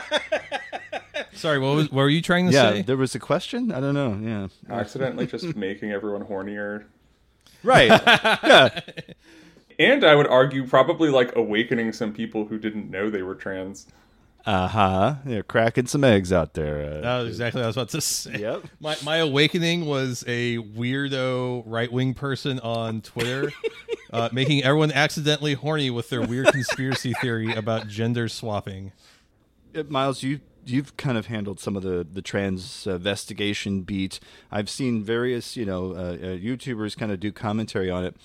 [1.33, 2.81] sorry, what was what were you trying to Yeah, say?
[2.83, 3.71] there was a question.
[3.71, 4.19] I don't know.
[4.21, 4.47] Yeah.
[4.75, 6.85] Accidentally just making everyone hornier.
[7.63, 7.87] Right.
[8.43, 8.79] yeah.
[9.79, 13.87] And I would argue probably like awakening some people who didn't know they were trans.
[14.45, 15.15] Uh huh.
[15.25, 16.97] They're cracking some eggs out there.
[16.97, 18.37] Uh, That was exactly what I was about to say.
[18.39, 18.63] Yep.
[18.79, 23.51] My my awakening was a weirdo right wing person on Twitter,
[24.13, 28.91] uh, making everyone accidentally horny with their weird conspiracy theory about gender swapping.
[29.75, 34.19] Uh, Miles, you you've kind of handled some of the the trans investigation beat.
[34.51, 38.15] I've seen various you know uh, uh, YouTubers kind of do commentary on it,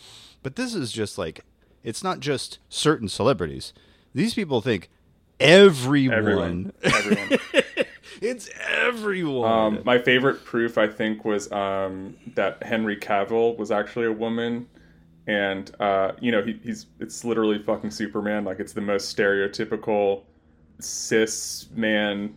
[0.43, 1.45] but this is just like
[1.83, 3.73] it's not just certain celebrities.
[4.15, 4.91] These people think
[5.41, 6.15] everyone.
[6.15, 6.73] Everyone.
[6.83, 7.39] Everyone.
[8.21, 9.51] it's everyone.
[9.51, 14.69] Um, my favorite proof, I think, was um, that Henry Cavill was actually a woman,
[15.27, 18.45] and uh, you know he, he's it's literally fucking Superman.
[18.45, 20.23] Like it's the most stereotypical
[20.79, 22.35] cis man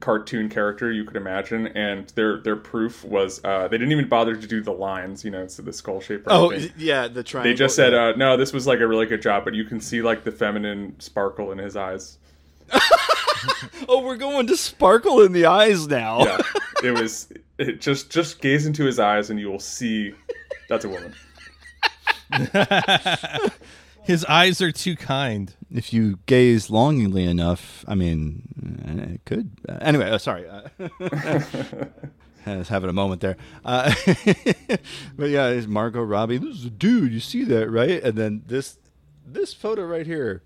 [0.00, 1.66] cartoon character you could imagine.
[1.68, 5.24] And their their proof was uh, they didn't even bother to do the lines.
[5.24, 6.26] You know, it's the skull shape.
[6.26, 6.72] or Oh anything.
[6.78, 7.52] yeah, the triangle.
[7.52, 9.80] They just said, uh, no, this was like a really good job, but you can
[9.80, 12.18] see like the feminine sparkle in his eyes.
[13.88, 16.38] "Oh, we're going to sparkle in the eyes now." Yeah,
[16.82, 17.28] it was
[17.58, 20.12] it just just gaze into his eyes and you will see
[20.68, 21.14] that's a woman.
[24.06, 25.54] His eyes are too kind.
[25.70, 28.42] If you gaze longingly enough, I mean,
[28.88, 29.50] uh, it could.
[29.68, 30.48] Uh, anyway, uh, sorry.
[30.48, 30.68] Uh,
[32.46, 33.36] I was having a moment there.
[33.64, 33.92] Uh,
[35.16, 36.38] but yeah, it's Margot Robbie.
[36.38, 37.12] This is a dude.
[37.12, 38.00] You see that, right?
[38.02, 38.78] And then this
[39.26, 40.42] this photo right here.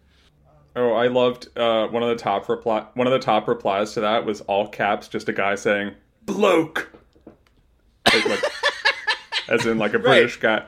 [0.75, 2.87] Oh, I loved uh, one of the top reply.
[2.95, 5.93] One of the top replies to that was all caps, just a guy saying
[6.25, 6.91] "bloke,"
[8.07, 8.45] like, like-
[9.49, 10.65] as in like a British guy.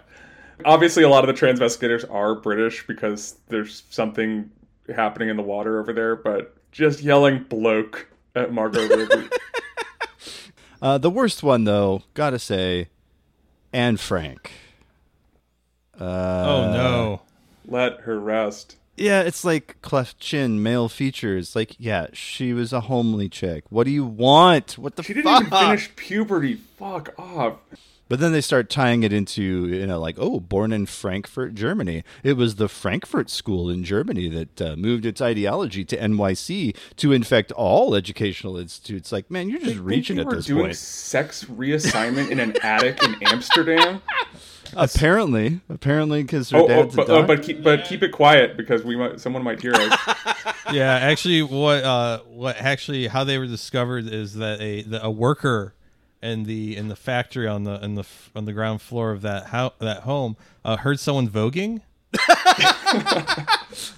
[0.65, 4.51] Obviously, a lot of the transvestigators are British because there's something
[4.95, 6.17] happening in the water over there.
[6.17, 9.29] But just yelling "bloke" at Margot Robbie.
[10.81, 12.89] Uh, the worst one, though, gotta say,
[13.73, 14.51] Anne Frank.
[16.01, 16.05] Uh,
[16.45, 17.23] oh no.
[17.67, 18.75] let her rest.
[18.97, 21.55] Yeah, it's like cleft chin, male features.
[21.55, 23.63] Like, yeah, she was a homely chick.
[23.71, 24.77] What do you want?
[24.77, 25.43] What the fuck She didn't fuck?
[25.47, 26.55] even finish puberty.
[26.57, 27.59] Fuck off.
[28.13, 32.05] But then they start tying it into, you know, like, oh, born in Frankfurt, Germany.
[32.23, 37.13] It was the Frankfurt School in Germany that uh, moved its ideology to NYC to
[37.13, 39.13] infect all educational institutes.
[39.13, 40.77] Like, man, you're just reaching Think at they were this doing point.
[40.77, 44.03] sex reassignment in an attic in Amsterdam.
[44.77, 48.11] Apparently, apparently, because her Oh, oh, dad's but, a oh, but keep but keep it
[48.13, 49.99] quiet because we might someone might hear us.
[50.73, 55.11] Yeah, actually, what uh, what actually how they were discovered is that a the, a
[55.11, 55.75] worker
[56.23, 58.05] in the in the factory on the in the
[58.35, 61.81] on the ground floor of that how that home uh, heard someone voguing.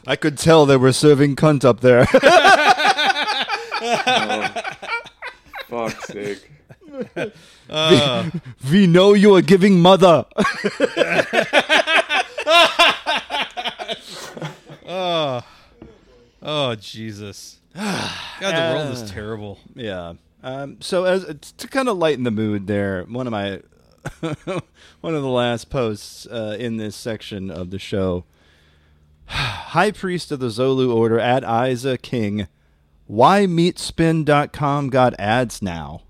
[0.07, 2.07] I could tell they were serving cunt up there.
[3.83, 4.55] oh,
[5.69, 6.51] Fuck's sake.
[8.71, 10.27] we know you are giving mother.
[16.47, 17.59] Oh Jesus!
[17.75, 19.59] God, the world is terrible.
[19.75, 20.15] Yeah.
[20.45, 21.25] Um, so as
[21.57, 23.63] to kind of lighten the mood, there, one of my
[25.01, 28.25] one of the last posts uh, in this section of the show,
[29.27, 32.47] High Priest of the Zolu Order at Isa King,
[33.07, 36.03] why meatspin.com got ads now.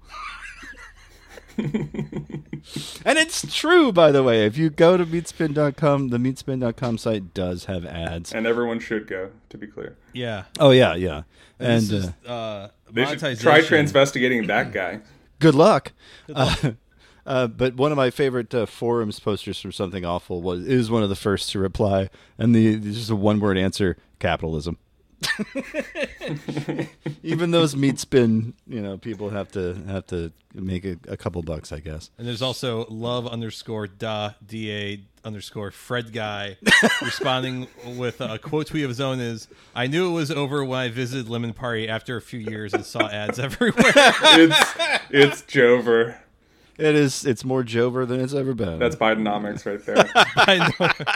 [1.57, 4.45] and it's true, by the way.
[4.45, 8.33] If you go to meatspin.com, the meatspin.com site does have ads.
[8.33, 9.97] And everyone should go, to be clear.
[10.13, 11.23] Yeah, Oh yeah, yeah.
[11.61, 15.01] And this is, uh, uh, They should try transvestigating that guy.
[15.41, 15.93] good luck.
[16.33, 16.73] Uh,
[17.27, 21.03] uh, but one of my favorite uh, forums posters from Something Awful was is one
[21.03, 24.79] of the first to reply, and the just a one word answer: capitalism.
[27.23, 31.43] Even those meat spin, you know, people have to have to make a, a couple
[31.43, 32.11] bucks, I guess.
[32.19, 36.57] And there's also love underscore da da underscore Fred guy
[37.03, 40.65] responding with uh, a quote tweet of his own is I knew it was over
[40.65, 43.93] when I visited Lemon Party after a few years and saw ads everywhere.
[43.95, 44.75] It's
[45.11, 46.17] it's Jover.
[46.77, 47.25] It is.
[47.25, 48.79] It's more Jover than it's ever been.
[48.79, 50.11] That's Bidenomics right there.
[50.37, 51.07] I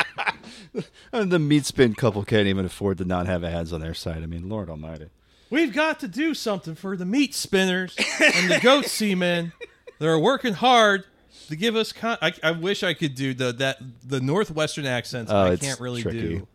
[0.73, 0.83] know.
[1.12, 4.23] and the meat spin couple can't even afford to not have ads on their site.
[4.23, 5.09] I mean, Lord Almighty.
[5.51, 9.53] We've got to do something for the meat spinners and the goat seamen.
[9.99, 11.05] They're working hard
[11.49, 11.93] to give us.
[11.93, 15.31] Con- I, I wish I could do the that the northwestern accents.
[15.33, 16.21] Oh, I it's can't really tricky.
[16.21, 16.49] do.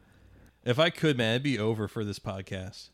[0.65, 2.89] If I could, man, it'd be over for this podcast.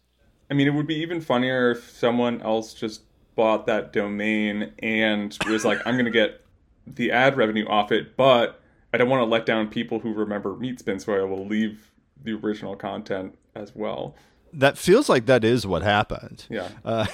[0.49, 3.01] I mean, it would be even funnier if someone else just
[3.35, 6.43] bought that domain and was like, I'm going to get
[6.87, 8.59] the ad revenue off it, but
[8.91, 11.91] I don't want to let down people who remember Meatspin, so I will leave
[12.23, 14.15] the original content as well.
[14.53, 16.45] That feels like that is what happened.
[16.49, 16.69] Yeah.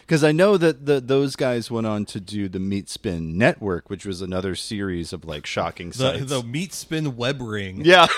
[0.00, 3.90] Because I know that the, those guys went on to do the Meat Spin Network,
[3.90, 6.24] which was another series of like shocking The sites.
[6.30, 7.82] the meat spin web ring.
[7.84, 8.06] yeah,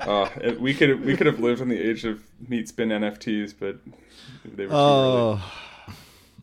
[0.00, 3.54] Uh, it- we could we could have lived in the age of Meat Spin NFTs,
[3.58, 3.76] but
[4.44, 4.72] they were.
[4.72, 5.52] Oh,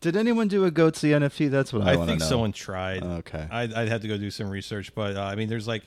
[0.00, 1.50] did anyone do a Goatse NFT?
[1.50, 2.26] That's what I, I want to think know.
[2.28, 3.02] someone tried.
[3.02, 3.48] Okay.
[3.50, 5.82] I'd, I'd have to go do some research, but uh, I mean, there's like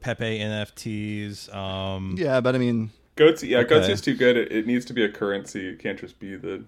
[0.00, 1.52] Pepe NFTs.
[1.52, 4.36] Um, Yeah, but I mean, Goats, yeah, Goats is too good.
[4.36, 5.68] It, it needs to be a currency.
[5.68, 6.62] It can't just be the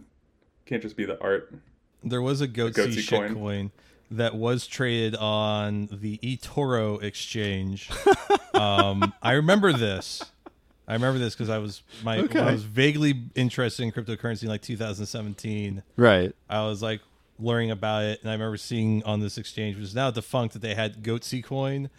[0.67, 1.55] can't just be the art.
[2.03, 3.35] There was a Goatse Goatse shitcoin coin.
[3.35, 3.71] coin
[4.11, 7.89] that was traded on the eToro exchange.
[8.55, 10.25] um, I remember this.
[10.89, 12.41] I remember this because I was my Okay.
[12.41, 15.85] I was vaguely interested in cryptocurrency in like 2017.
[15.97, 16.35] right.
[16.49, 17.01] I was like
[17.39, 20.63] learning about it, and I remember seeing on this exchange, which is now defunct, that
[20.63, 21.91] they had Goatse coin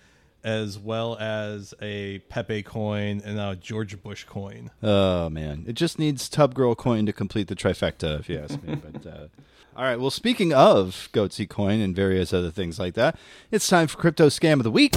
[0.43, 4.71] as well as a Pepe coin and a George Bush coin.
[4.82, 8.62] Oh man, it just needs Tub Girl coin to complete the trifecta, if you ask
[8.63, 8.75] me.
[8.91, 9.27] but uh,
[9.75, 13.17] all right, well, speaking of Goatse coin and various other things like that,
[13.51, 14.95] it's time for crypto scam of the week.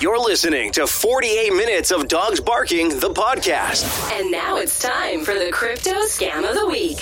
[0.00, 4.12] You're listening to 48 Minutes of Dogs Barking, the podcast.
[4.12, 6.98] And now it's time for the crypto scam of the week.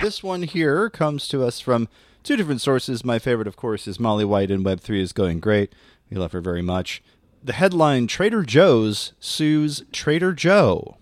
[0.00, 1.88] This one here comes to us from
[2.22, 3.04] two different sources.
[3.04, 5.74] My favorite, of course, is Molly White, and Web3 is going great.
[6.08, 7.02] We love her very much.
[7.46, 10.96] The headline Trader Joe's sues Trader Joe.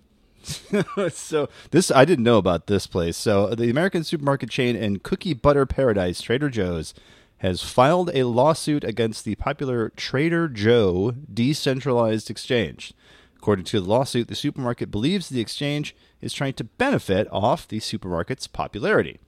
[1.10, 3.16] so this I didn't know about this place.
[3.16, 6.92] So the American supermarket chain and cookie butter paradise Trader Joe's
[7.38, 12.92] has filed a lawsuit against the popular Trader Joe decentralized exchange.
[13.38, 17.80] According to the lawsuit, the supermarket believes the exchange is trying to benefit off the
[17.80, 19.18] supermarket's popularity.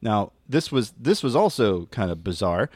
[0.00, 2.70] Now, this was this was also kind of bizarre.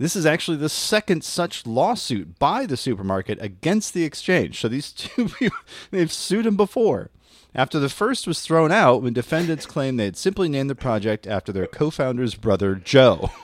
[0.00, 4.58] This is actually the second such lawsuit by the supermarket against the exchange.
[4.58, 5.58] So these two people,
[5.90, 7.10] they've sued him before.
[7.54, 11.26] After the first was thrown out when defendants claimed they had simply named the project
[11.26, 13.30] after their co-founder's brother Joe.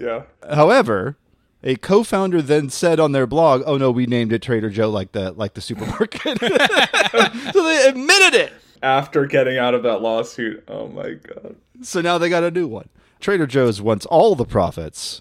[0.00, 0.22] Yeah.
[0.50, 1.18] However,
[1.62, 5.12] a co-founder then said on their blog, "Oh no, we named it Trader Joe like
[5.12, 6.40] the like the supermarket."
[7.52, 8.52] so they admitted it.
[8.82, 11.56] After getting out of that lawsuit, oh my god.
[11.82, 12.88] So now they got a new one.
[13.20, 15.20] Trader Joe's wants all the profits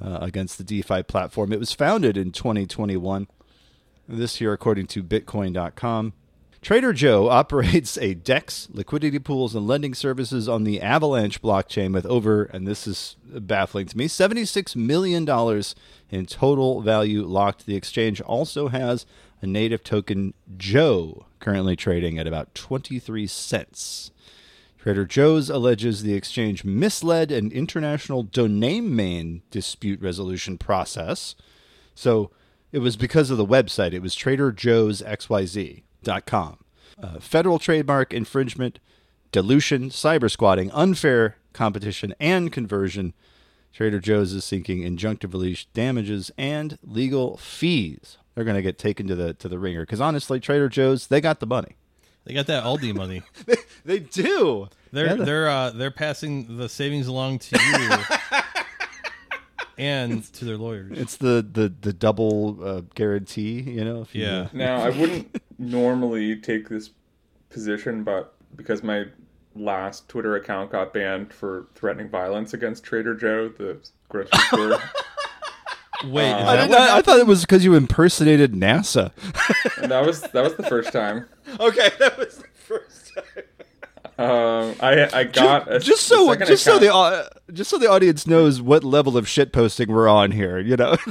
[0.00, 1.52] uh, against the DeFi platform.
[1.52, 3.28] It was founded in 2021.
[4.08, 6.14] This year, according to Bitcoin.com.
[6.60, 12.06] Trader Joe operates a DEX, liquidity pools, and lending services on the Avalanche blockchain with
[12.06, 15.28] over, and this is baffling to me, $76 million
[16.10, 17.66] in total value locked.
[17.66, 19.06] The exchange also has
[19.40, 24.10] a native token, Joe, currently trading at about 23 cents.
[24.88, 31.34] Trader Joe's alleges the exchange misled an international domain name dispute resolution process.
[31.94, 32.30] So
[32.72, 33.92] it was because of the website.
[33.92, 36.58] It was trader traderjoesxyz.com.
[37.02, 38.78] Uh, federal trademark infringement,
[39.30, 43.12] dilution, cyber squatting, unfair competition, and conversion.
[43.74, 48.16] Trader Joe's is seeking injunctive relief damages and legal fees.
[48.34, 51.20] They're going to get taken to the to the ringer because honestly, Trader Joe's they
[51.20, 51.76] got the money.
[52.24, 53.20] They got that Aldi money.
[53.84, 54.68] They do.
[54.92, 58.38] They're Yeah, the- they're uh, they're passing the savings along to you
[59.78, 60.98] and to their lawyers.
[60.98, 64.02] It's the the the double uh, guarantee, you know.
[64.02, 64.48] If you, Yeah.
[64.52, 66.90] Now, I wouldn't normally take this
[67.50, 69.04] position, but because my
[69.54, 74.78] last Twitter account got banned for threatening violence against Trader Joe, the grocery store,
[76.04, 78.52] Wait, is Uh, I, that did what not, I thought it was because you impersonated
[78.52, 79.10] NASA.
[79.82, 81.26] and that was that was the first time.
[81.60, 83.44] okay, that was the first time.
[84.18, 88.60] Um, I I got a, just so just so the just so the audience knows
[88.60, 90.96] what level of shit posting we're on here, you know.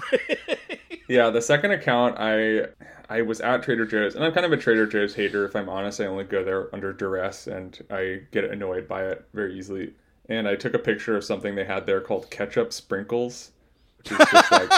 [1.08, 2.68] Yeah, the second account I
[3.10, 5.70] I was at Trader Joe's and I'm kind of a Trader Joe's hater if I'm
[5.70, 6.02] honest.
[6.02, 9.94] I only go there under duress and I get annoyed by it very easily.
[10.30, 13.52] And I took a picture of something they had there called ketchup sprinkles,
[14.00, 14.72] which is just like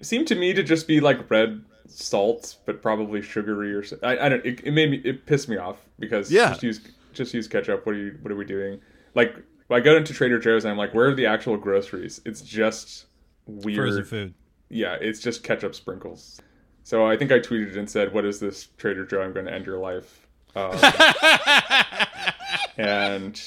[0.02, 1.62] seemed to me to just be like red
[1.94, 3.96] salts, but probably sugary or so.
[4.02, 4.44] I, I don't.
[4.44, 4.98] It, it made me.
[5.04, 6.50] It pissed me off because Yeah.
[6.50, 6.80] just use
[7.12, 7.86] just use ketchup.
[7.86, 8.18] What are you?
[8.22, 8.80] What are we doing?
[9.14, 9.36] Like
[9.70, 12.20] I go into Trader Joe's and I'm like, where are the actual groceries?
[12.24, 13.06] It's just
[13.46, 14.34] weird frozen food?
[14.68, 16.40] yeah, it's just ketchup sprinkles.
[16.84, 19.22] So I think I tweeted and said, "What is this, Trader Joe?
[19.22, 20.26] I'm going to end your life."
[20.56, 20.72] Um,
[22.76, 23.40] and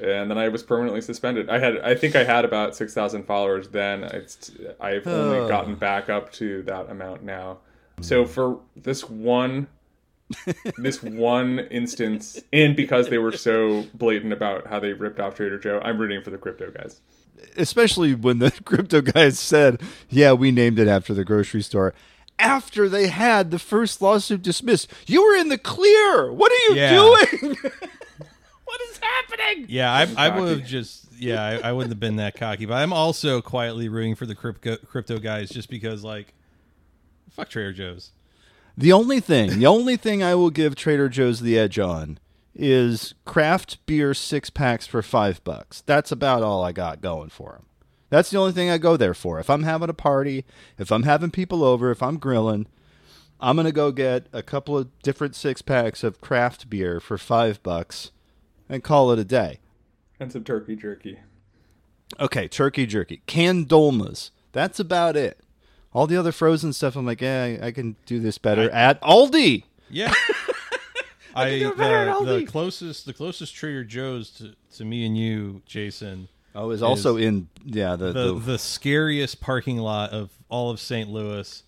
[0.00, 1.48] and then I was permanently suspended.
[1.48, 4.04] I had, I think I had about six thousand followers then.
[4.04, 7.58] It's, I've only gotten back up to that amount now.
[8.02, 9.66] So for this one,
[10.78, 15.58] this one instance, and because they were so blatant about how they ripped off Trader
[15.58, 17.00] Joe, I'm rooting for the crypto guys.
[17.56, 21.94] Especially when the crypto guys said, "Yeah, we named it after the grocery store."
[22.38, 26.32] After they had the first lawsuit dismissed, you were in the clear.
[26.32, 26.94] What are you Yeah.
[27.40, 27.56] doing?
[28.64, 29.66] What is happening?
[29.68, 32.74] Yeah, I, I would have just yeah, I, I wouldn't have been that cocky, but
[32.74, 36.32] I'm also quietly rooting for the crypto crypto guys just because like,
[37.34, 38.12] fuck Trader Joe's.
[38.76, 42.18] The only thing, the only thing I will give Trader Joe's the edge on
[42.54, 45.82] is craft beer six packs for five bucks.
[45.82, 47.66] That's about all I got going for them.
[48.10, 49.40] That's the only thing I go there for.
[49.40, 50.44] If I'm having a party,
[50.78, 52.66] if I'm having people over, if I'm grilling,
[53.40, 57.62] I'm gonna go get a couple of different six packs of craft beer for five
[57.62, 58.10] bucks
[58.68, 59.60] and call it a day.
[60.20, 61.18] And some turkey jerky.
[62.20, 64.30] Okay, turkey jerky, canned dolmas.
[64.52, 65.40] That's about it.
[65.94, 69.00] All the other frozen stuff, I'm like, yeah, I I can do this better at
[69.02, 69.64] Aldi.
[69.90, 70.12] Yeah.
[71.34, 75.06] I do it better at the, the closest the closest Trader Joe's to, to me
[75.06, 80.10] and you, Jason, Oh, is also in yeah the, the the, the scariest parking lot
[80.10, 81.08] of all of St.
[81.08, 81.62] Louis.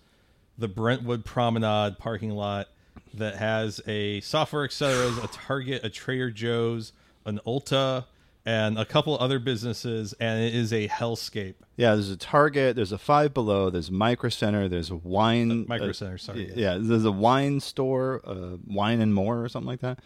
[0.57, 2.67] the Brentwood Promenade parking lot
[3.15, 6.93] that has a Software Accelerators, a Target, a Trader Joe's,
[7.25, 8.05] an Ulta,
[8.45, 11.55] and a couple other businesses, and it is a hellscape.
[11.77, 15.65] Yeah, there's a Target, there's a Five Below, there's a Micro Center, there's a wine.
[15.67, 16.51] Micro uh, Center, sorry.
[16.55, 19.99] Yeah, there's a wine store, uh, Wine and More or something like that.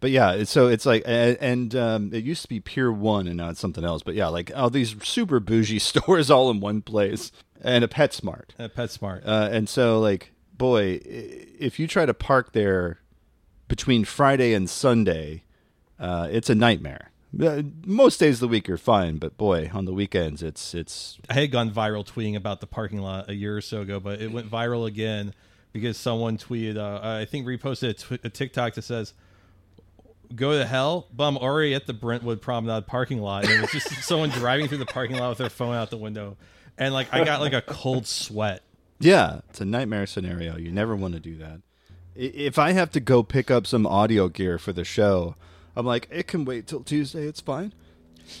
[0.00, 3.28] But yeah, it's, so it's like, and, and um, it used to be Pier One,
[3.28, 4.02] and now it's something else.
[4.02, 7.30] But yeah, like all these super bougie stores all in one place,
[7.60, 8.50] and a PetSmart.
[8.58, 9.22] Uh, PetSmart.
[9.24, 12.98] Uh, and so, like, boy, if you try to park there
[13.68, 15.44] between Friday and Sunday,
[16.00, 17.11] uh, it's a nightmare.
[17.40, 21.18] Uh, Most days of the week are fine, but boy, on the weekends, it's it's
[21.30, 24.20] I had gone viral tweeting about the parking lot a year or so ago, but
[24.20, 25.32] it went viral again
[25.72, 29.14] because someone tweeted, uh, I think reposted a, tw- a TikTok that says,
[30.34, 33.70] "Go to hell, but I'm already at the Brentwood Promenade parking lot." And it was
[33.70, 36.36] just someone driving through the parking lot with their phone out the window,
[36.76, 38.62] and like I got like a cold sweat.
[39.00, 40.58] yeah, it's a nightmare scenario.
[40.58, 41.62] You never want to do that.
[42.14, 45.34] If I have to go pick up some audio gear for the show,
[45.76, 47.26] I'm like, it can wait till Tuesday.
[47.26, 47.72] It's fine.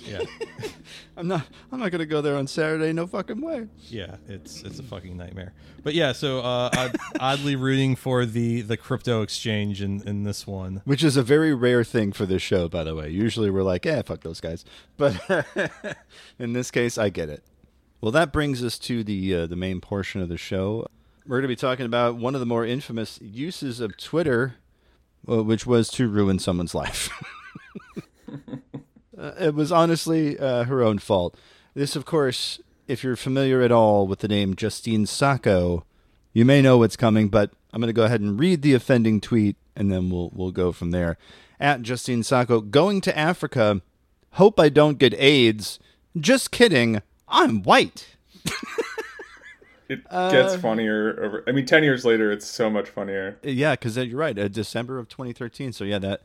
[0.04, 0.20] Yeah,
[1.16, 1.46] I'm not.
[1.70, 2.92] I'm not gonna go there on Saturday.
[2.92, 3.66] No fucking way.
[3.88, 5.52] yeah, it's it's a fucking nightmare.
[5.82, 10.46] But yeah, so uh, odd, oddly rooting for the the crypto exchange in in this
[10.46, 10.82] one.
[10.84, 13.10] Which is a very rare thing for this show, by the way.
[13.10, 14.64] Usually we're like, yeah, fuck those guys.
[14.96, 15.20] But
[16.38, 17.42] in this case, I get it.
[18.00, 20.86] Well, that brings us to the uh, the main portion of the show.
[21.26, 24.56] We're going to be talking about one of the more infamous uses of Twitter,
[25.24, 27.10] which was to ruin someone's life.
[29.18, 31.36] uh, it was honestly uh, her own fault.
[31.74, 35.84] This, of course, if you're familiar at all with the name Justine Sacco,
[36.32, 39.20] you may know what's coming, but I'm going to go ahead and read the offending
[39.20, 41.16] tweet, and then we'll we'll go from there.
[41.60, 43.80] At Justine Sacco, going to Africa.
[44.32, 45.78] Hope I don't get AIDS.
[46.18, 47.02] Just kidding.
[47.28, 48.16] I'm white.
[49.92, 51.44] It Uh, gets funnier over.
[51.46, 53.38] I mean, ten years later, it's so much funnier.
[53.42, 54.38] Yeah, because you're right.
[54.38, 55.72] Uh, December of 2013.
[55.72, 56.22] So yeah, that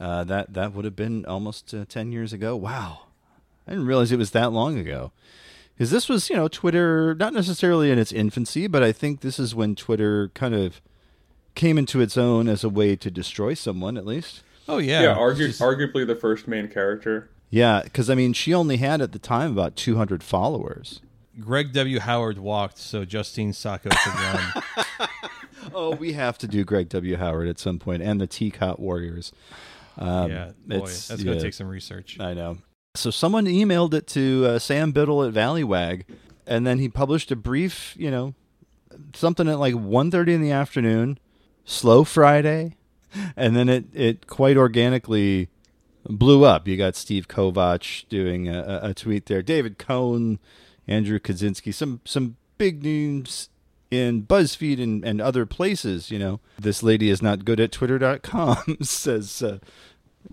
[0.00, 2.54] uh, that that would have been almost uh, 10 years ago.
[2.56, 3.00] Wow,
[3.66, 5.12] I didn't realize it was that long ago.
[5.74, 9.38] Because this was, you know, Twitter not necessarily in its infancy, but I think this
[9.38, 10.80] is when Twitter kind of
[11.54, 14.42] came into its own as a way to destroy someone, at least.
[14.68, 17.28] Oh yeah, Yeah, argu- just- arguably the first main character.
[17.50, 21.00] Yeah, because I mean, she only had at the time about 200 followers.
[21.40, 21.98] Greg W.
[22.00, 25.08] Howard walked, so Justine Sacco could run.
[25.74, 27.16] Oh, we have to do Greg W.
[27.16, 29.32] Howard at some point, and the Teacot Warriors.
[29.98, 32.18] Um, yeah, boy, it's- that's gonna take some research.
[32.20, 32.58] I know.
[32.94, 36.04] So someone emailed it to uh, Sam Biddle at Valleywag,
[36.46, 38.34] and then he published a brief, you know,
[39.14, 41.18] something at like 1.30 in the afternoon,
[41.66, 42.76] slow Friday,
[43.36, 45.48] and then it, it quite organically
[46.08, 46.66] blew up.
[46.68, 50.38] You got Steve Kovach doing a, a- a tweet there, David Cohn,
[50.88, 53.48] Andrew Kaczynski, some some big names
[53.90, 56.10] in BuzzFeed and, and other places.
[56.10, 59.58] You know, this lady is not good at Twitter.com, says uh,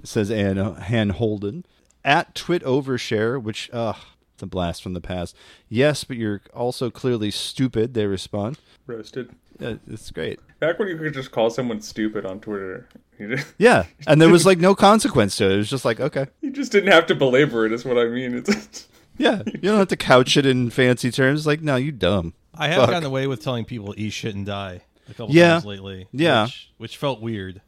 [0.03, 1.65] says Ann, Han Holden.
[2.05, 3.95] At Twit Overshare, which, ugh,
[4.33, 5.37] it's a blast from the past.
[5.69, 8.57] Yes, but you're also clearly stupid, they respond.
[8.87, 9.29] Roasted.
[9.61, 10.39] Uh, it's great.
[10.59, 14.45] Back when you could just call someone stupid on Twitter, just, Yeah, and there was
[14.45, 15.53] like no consequence to it.
[15.53, 16.27] It was just like, okay.
[16.41, 17.71] you just didn't have to belabor it.
[17.71, 18.33] Is what I mean.
[18.35, 21.45] It's Yeah, you don't have to couch it in fancy terms.
[21.45, 22.33] Like, no, you dumb.
[22.55, 22.89] I have Fuck.
[22.89, 25.53] gotten away with telling people eat shit and die a couple Yeah.
[25.53, 26.07] times lately.
[26.11, 26.45] Yeah.
[26.45, 27.61] which, which felt weird.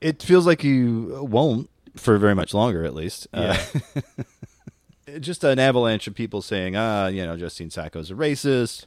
[0.00, 3.26] It feels like you won't for very much longer, at least.
[3.32, 3.56] Uh,
[5.20, 8.86] just an avalanche of people saying, ah, you know, Justine Sacco's a racist.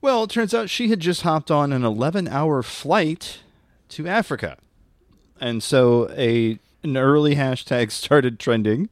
[0.00, 3.40] Well, it turns out she had just hopped on an 11 hour flight
[3.90, 4.56] to Africa.
[5.40, 8.88] And so a an early hashtag started trending.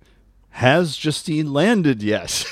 [0.55, 2.45] Has Justine landed yet?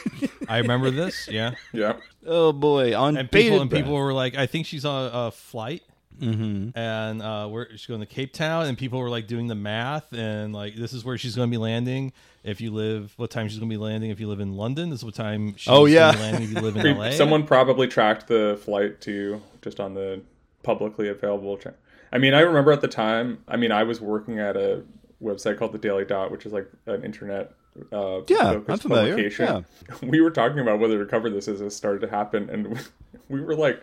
[0.48, 1.54] I remember this, yeah.
[1.72, 1.94] yeah.
[2.26, 3.82] oh boy, on And people and breath.
[3.82, 5.82] people were like, I think she's on a flight.
[6.20, 6.76] Mm-hmm.
[6.78, 10.12] And uh, where she's going to Cape Town, and people were like doing the math,
[10.12, 12.12] and like this is where she's going to be landing.
[12.44, 14.10] If you live, what time she's going to be landing?
[14.10, 16.12] If you live in London, this is what time she's Oh, yeah.
[16.12, 16.42] gonna be landing.
[16.42, 20.20] If you live in LA, Someone probably tracked the flight too, just on the
[20.64, 21.56] publicly available.
[21.56, 21.74] Tra-
[22.12, 23.42] I mean, I remember at the time.
[23.48, 24.82] I mean, I was working at a
[25.22, 27.52] website called the Daily Dot, which is like an internet.
[27.92, 29.64] Uh, Yeah, I'm familiar, Publication.
[30.02, 32.78] We were talking about whether to cover this as it started to happen, and
[33.28, 33.82] we were like,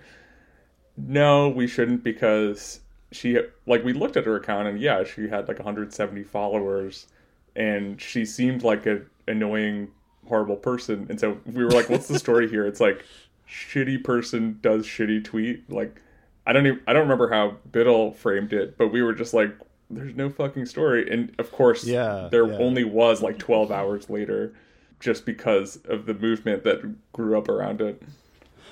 [0.98, 2.82] "No, we shouldn't," because
[3.12, 7.08] she like we looked at her account, and yeah, she had like 170 followers,
[7.56, 9.90] and she seemed like a annoying,
[10.28, 13.04] horrible person, and so we were like, "What's the story here?" It's like
[13.50, 15.70] shitty person does shitty tweet.
[15.72, 16.02] Like
[16.46, 19.56] I don't even I don't remember how Biddle framed it, but we were just like,
[19.90, 22.58] "There's no fucking story," and of course, Yeah, there yeah.
[22.58, 24.54] only was like 12 hours later,
[25.00, 28.02] just because of the movement that grew up around it.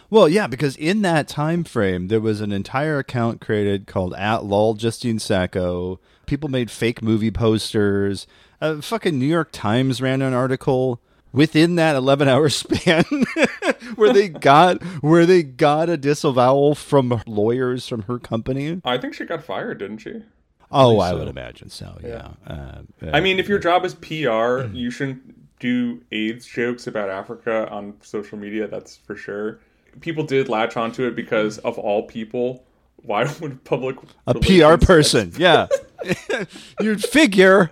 [0.09, 4.45] Well, yeah, because in that time frame, there was an entire account created called at
[4.45, 5.99] lol Justine Sacco.
[6.26, 8.26] People made fake movie posters.
[8.61, 11.01] A fucking New York Times ran an article
[11.34, 13.03] within that 11 hour span
[13.95, 18.82] where they got where they got a disavowal from lawyers from her company.
[18.86, 20.24] I think she got fired, didn't she?
[20.72, 21.20] Oh, I so.
[21.20, 21.97] would imagine so.
[22.03, 22.32] Yeah.
[22.45, 22.82] Uh,
[23.13, 27.93] I mean, if your job is PR, you shouldn't do AIDS jokes about Africa on
[28.01, 28.68] social media.
[28.68, 29.59] That's for sure.
[30.01, 32.63] People did latch onto it because of all people.
[32.97, 35.68] Why would public a PR relations person, yeah,
[36.82, 37.72] you'd figure.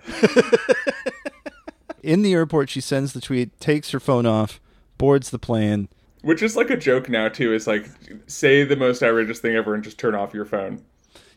[2.02, 4.60] In the airport, she sends the tweet, takes her phone off,
[4.96, 5.88] boards the plane.
[6.22, 7.52] Which is like a joke now too.
[7.52, 7.88] Is like
[8.26, 10.82] say the most outrageous thing ever and just turn off your phone.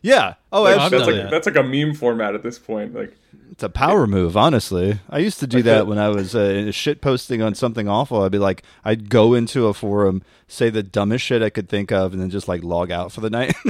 [0.02, 0.34] Yeah.
[0.52, 1.30] Oh, Like, that's like that.
[1.30, 2.94] that's like a meme format at this point.
[2.94, 3.16] Like
[3.50, 4.98] It's a power move, honestly.
[5.10, 8.22] I used to do that when I was uh, shit posting on something awful.
[8.22, 11.92] I'd be like, I'd go into a forum, say the dumbest shit I could think
[11.92, 13.54] of, and then just like log out for the night.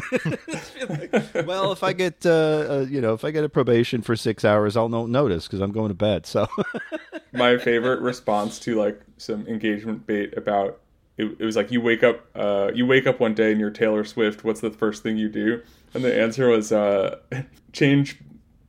[0.88, 4.16] Like, well, if I get, uh, uh, you know, if I get a probation for
[4.16, 6.26] six hours, I'll no- notice because I'm going to bed.
[6.26, 6.48] So,
[7.32, 10.80] my favorite response to like some engagement bait about
[11.18, 13.70] it, it was like you wake up uh, you wake up one day and you're
[13.70, 14.42] Taylor Swift.
[14.42, 15.62] What's the first thing you do?
[15.94, 17.18] And the answer was uh,
[17.72, 18.18] change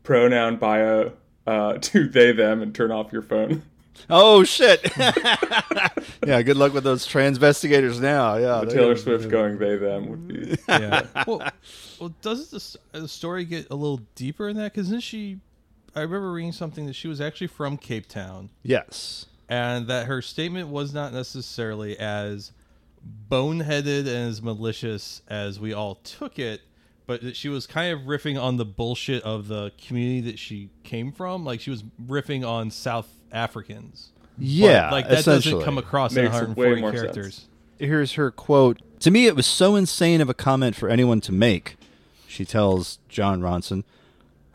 [0.03, 1.13] pronoun bio
[1.47, 3.63] uh, to they them and turn off your phone.
[4.09, 4.91] oh shit.
[6.26, 6.41] yeah.
[6.41, 8.38] Good luck with those transvestigators now.
[8.38, 8.63] Yeah.
[8.65, 11.05] they- Taylor Swift going they them would be yeah.
[11.28, 11.47] well,
[11.99, 12.51] well, doesn't
[12.93, 14.74] the, the story get a little deeper in that?
[14.74, 15.39] Because isn't she?
[15.95, 19.26] I remember reading something that she was actually from Cape Town, Yes.
[19.49, 22.53] and that her statement was not necessarily as
[23.30, 26.61] boneheaded and as malicious as we all took it,
[27.08, 31.12] but she was kind of riffing on the bullshit of the community that she came
[31.12, 31.43] from.
[31.43, 34.12] Like she was riffing on South Africans.
[34.38, 34.91] But, Yeah.
[34.91, 37.36] like that doesn't come across in Makes way 140 more characters.
[37.36, 37.47] sense.
[37.80, 41.32] here's her quote to me it was so insane of a comment for anyone to
[41.32, 41.76] make
[42.28, 43.84] she tells jon ronson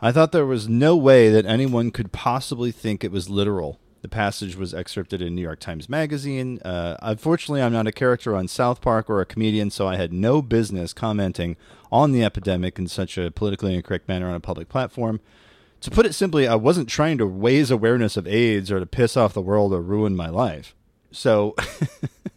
[0.00, 4.14] i thought there was no way that anyone could possibly think it was literal the
[4.14, 8.46] passage was excerpted in new york times magazine uh, unfortunately i'm not a character on
[8.46, 11.56] south park or a comedian so i had no business commenting
[11.90, 15.20] on the epidemic in such a politically incorrect manner on a public platform
[15.80, 19.16] to put it simply i wasn't trying to raise awareness of aids or to piss
[19.16, 20.72] off the world or ruin my life
[21.10, 21.56] so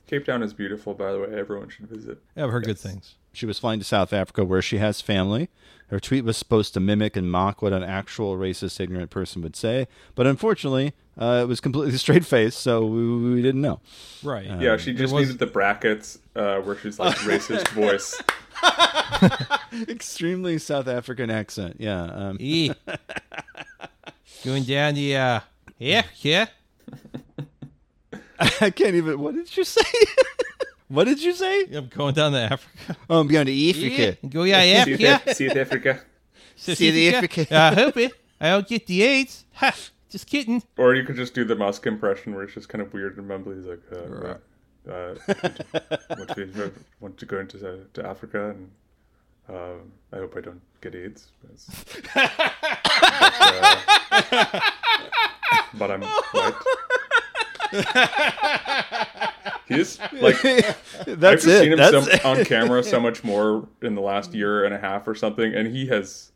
[0.10, 1.28] Cape Town is beautiful, by the way.
[1.38, 2.18] Everyone should visit.
[2.36, 3.14] Yeah, I've heard good things.
[3.32, 5.50] She was flying to South Africa where she has family.
[5.90, 9.56] Her tweet was supposed to mimic and mock what an actual racist, ignorant person would
[9.56, 13.80] say, but unfortunately, uh, it was completely straight faced, so we, we didn't know.
[14.24, 14.46] Right.
[14.46, 18.22] Yeah, she just was- needed the brackets uh, where she's like racist voice.
[19.90, 22.04] Extremely South African accent, yeah.
[22.04, 22.72] Um, E.
[24.46, 25.40] Going down the uh
[25.78, 26.48] yeah, yeah.
[28.40, 29.20] I can't even.
[29.20, 29.82] What did you say?
[30.90, 31.66] What did you say?
[31.74, 32.98] I'm going down to Africa.
[33.10, 34.08] Oh, I'm going to Yeah.
[34.10, 34.28] Africa.
[34.28, 35.20] Go yeah, yeah, See yeah.
[35.26, 36.02] it, see it, Africa.
[36.56, 37.48] See Africa.
[37.52, 38.12] I hope it.
[38.42, 39.46] I don't get the AIDS.
[39.54, 39.74] Ha!
[40.10, 40.64] Just kidding.
[40.78, 43.30] Or you could just do the Musk impression where it's just kind of weird and
[43.30, 43.58] mumbly.
[43.58, 44.38] He's like, uh,
[44.92, 45.16] uh,
[46.18, 48.72] want, to, want to go into uh, to Africa and
[49.50, 51.28] um, I hope I don't get AIDS.
[51.44, 51.60] But,
[54.32, 54.60] uh,
[55.76, 56.54] but I'm white.
[59.68, 62.26] He's like I've That's just seen him That's so, it.
[62.40, 65.68] on camera so much more in the last year and a half or something, and
[65.68, 66.32] he has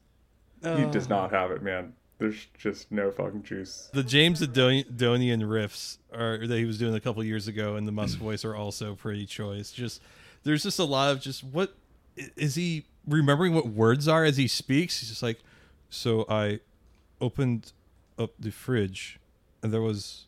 [0.62, 1.40] he does not uh.
[1.40, 1.94] have it, man.
[2.20, 3.90] There's just no fucking juice.
[3.92, 7.88] The James Adon- Adomian riffs are that he was doing a couple years ago, and
[7.88, 9.72] the Musk voice are also pretty choice.
[9.72, 10.02] Just
[10.44, 11.74] there's just a lot of just what
[12.38, 15.00] is he remembering what words are as he speaks?
[15.00, 15.40] He's just like,
[15.90, 16.60] so I
[17.20, 17.74] opened
[18.18, 19.20] up the fridge,
[19.62, 20.28] and there was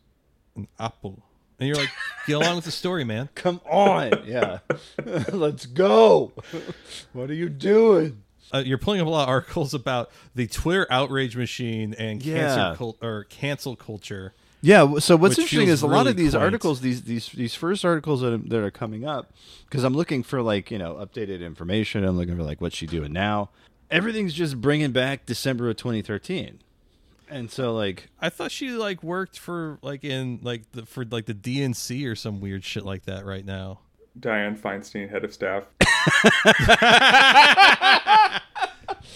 [0.55, 1.19] an apple,
[1.59, 1.89] and you're like,
[2.27, 3.29] get along with the story, man.
[3.35, 4.11] Come on.
[4.25, 4.59] Yeah.
[5.31, 6.31] Let's go.
[7.13, 8.21] What are you doing?
[8.53, 12.37] uh, you're pulling up a lot of articles about the Twitter outrage machine and Yeah.
[12.37, 14.33] cancer cult or cancel culture.
[14.61, 14.99] Yeah.
[14.99, 16.43] So what's Which interesting feels is a lot of these quaint.
[16.43, 19.31] articles, these these these first articles that are, that are coming up,
[19.65, 22.03] because I'm looking for like you know updated information.
[22.05, 23.49] I'm looking for like what's she doing now.
[23.91, 26.59] Everything's just bringing back December of 2013,
[27.29, 31.25] and so like I thought she like worked for like in like the for like
[31.25, 33.79] the DNC or some weird shit like that right now.
[34.19, 35.63] Dianne Feinstein, head of staff.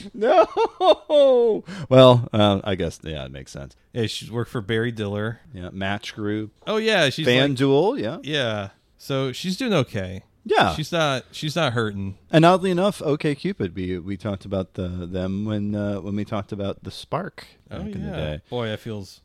[0.14, 1.64] no.
[1.90, 3.76] Well, uh, I guess yeah, it makes sense.
[3.94, 5.40] Yeah, she's worked for Barry Diller.
[5.54, 8.70] Yeah, Match Group, Oh yeah, she's like, FanDuel, yeah, yeah.
[8.98, 10.24] So she's doing okay.
[10.46, 10.74] Yeah.
[10.76, 12.18] She's not she's not hurting.
[12.32, 16.26] and oddly enough, OK Cupid, we we talked about the them when uh, when we
[16.26, 18.42] talked about the Spark back Oh in the day.
[18.50, 19.22] Boy, that feels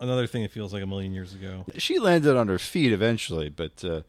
[0.00, 1.64] another thing that feels like a million years ago.
[1.78, 4.02] She landed on her feet eventually, but uh,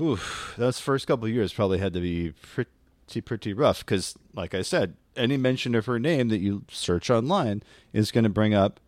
[0.00, 4.54] oof, those first couple of years probably had to be pretty pretty rough because, like
[4.54, 7.62] I said, any mention of her name that you search online
[7.92, 8.80] is going to bring up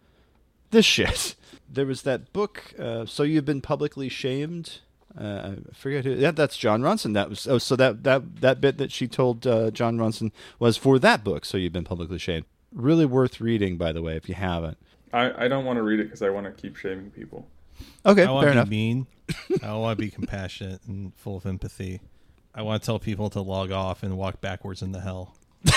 [0.70, 1.34] this shit.
[1.72, 4.80] There was that book, uh, "So You've Been Publicly Shamed."
[5.18, 6.12] Uh, I forget who.
[6.12, 7.14] Yeah, that's Jon Ronson.
[7.14, 10.76] That was oh, so that that that bit that she told uh, Jon Ronson was
[10.76, 11.44] for that book.
[11.44, 12.46] So you've been publicly shamed.
[12.72, 14.78] Really worth reading, by the way, if you haven't.
[15.12, 17.46] I, I don't want to read it because I want to keep shaming people.
[18.06, 18.70] Okay, I want fair to enough.
[18.70, 19.06] be mean.
[19.62, 22.00] I want to be compassionate and full of empathy.
[22.54, 25.36] I want to tell people to log off and walk backwards into hell.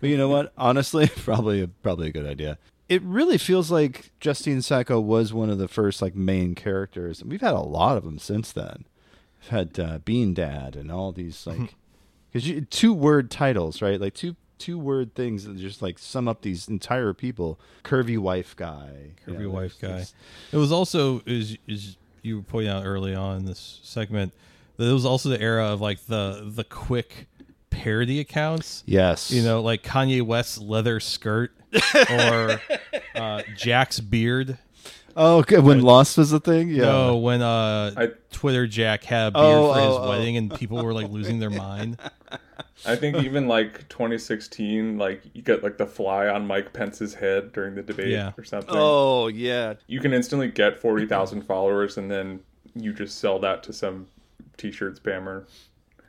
[0.00, 0.52] But you know what?
[0.56, 2.58] Honestly, probably probably a good idea.
[2.90, 7.30] It really feels like Justine Sacco was one of the first like main characters, and
[7.30, 8.84] we've had a lot of them since then.
[9.40, 11.76] We've had uh, Bean Dad and all these like
[12.32, 14.00] because two word titles, right?
[14.00, 17.60] Like two two word things that just like sum up these entire people.
[17.84, 20.04] Curvy wife guy, you Curvy know, wife guy.
[20.52, 24.34] It was also is is you were pointing out early on in this segment
[24.78, 27.28] that it was also the era of like the the quick
[27.70, 28.82] parody accounts.
[28.84, 31.52] Yes, You know, like Kanye West's leather skirt
[32.10, 32.60] or
[33.14, 34.58] uh, Jack's beard.
[35.16, 35.58] Oh, okay.
[35.58, 36.82] When Lost was a thing, yeah.
[36.84, 40.08] No, when uh, I- Twitter Jack had a beard Oh, for his oh, oh.
[40.08, 41.98] wedding and people were like losing their mind.
[42.86, 47.52] I think even like 2016, like you get like the fly on Mike Pence's head
[47.52, 48.32] during the debate Yeah.
[48.38, 48.70] or something.
[48.72, 52.40] Oh yeah, You can instantly get 40,000 followers and then
[52.74, 54.06] you just sell that to some
[54.56, 55.44] t-shirt spammer.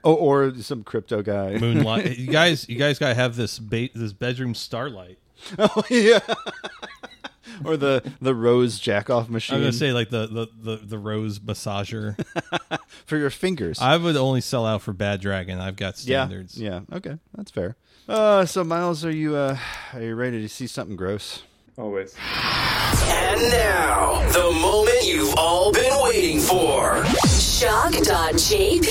[0.04, 1.58] oh, or some crypto guy.
[1.58, 2.18] Moonlight.
[2.20, 5.18] you guys, you guys gotta have this ba- this bedroom starlight.
[5.58, 6.20] Oh yeah.
[7.66, 10.98] or the the rose jack off machine I'm gonna say like the the the, the
[11.00, 12.16] rose massager.
[13.06, 13.80] for your fingers.
[13.82, 15.60] I would only sell out for Bad Dragon.
[15.60, 16.58] I've got standards.
[16.58, 16.82] Yeah.
[16.94, 17.76] Okay, that's fair.
[18.08, 19.58] Uh, so Miles, are you uh,
[19.94, 21.44] are you ready to see something gross?
[21.78, 22.16] Always.
[23.04, 27.04] And now, the moment you've all been waiting for.
[27.28, 28.88] Shock.jpg.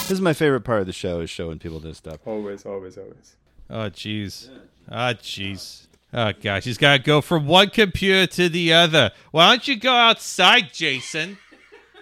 [0.00, 2.18] This is my favorite part of the show is showing people this stuff.
[2.26, 3.36] Always, always, always.
[3.70, 4.50] Oh jeez.
[4.90, 5.86] Ah jeez.
[6.12, 9.10] Oh gosh, he's gotta go from one computer to the other.
[9.32, 11.38] Why don't you go outside, Jason,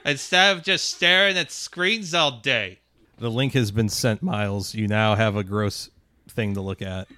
[0.05, 2.81] instead of just staring at screens all day?
[3.19, 4.75] The link has been sent, Miles.
[4.75, 5.89] You now have a gross
[6.29, 7.09] thing to look at.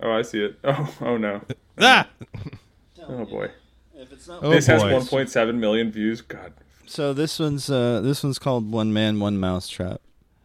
[0.00, 0.58] Oh, I see it.
[0.64, 1.40] Oh, oh no.
[1.78, 2.08] Ah!
[3.08, 3.50] Oh boy.
[4.28, 6.20] Oh this has 1.7 million views.
[6.20, 6.52] God.
[6.86, 10.00] So this one's uh, this one's called One Man, One Mouse Trap.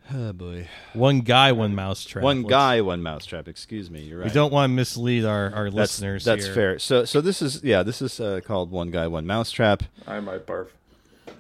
[0.14, 0.68] Oh boy.
[0.94, 2.24] One guy, one mousetrap.
[2.24, 3.48] One Let's- guy, one mousetrap.
[3.48, 4.02] Excuse me.
[4.04, 4.28] You're right.
[4.28, 6.24] We don't want to mislead our, our that's, listeners.
[6.24, 6.54] That's here.
[6.54, 6.80] fair.
[6.80, 9.84] So so this is yeah this is uh, called One Guy, One Mousetrap.
[10.08, 10.68] I might barf.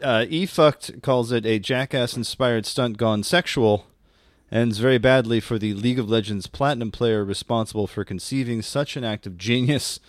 [0.02, 3.88] uh, E Fucked calls it a jackass inspired stunt gone sexual.
[4.52, 9.04] Ends very badly for the League of Legends platinum player responsible for conceiving such an
[9.04, 10.00] act of genius.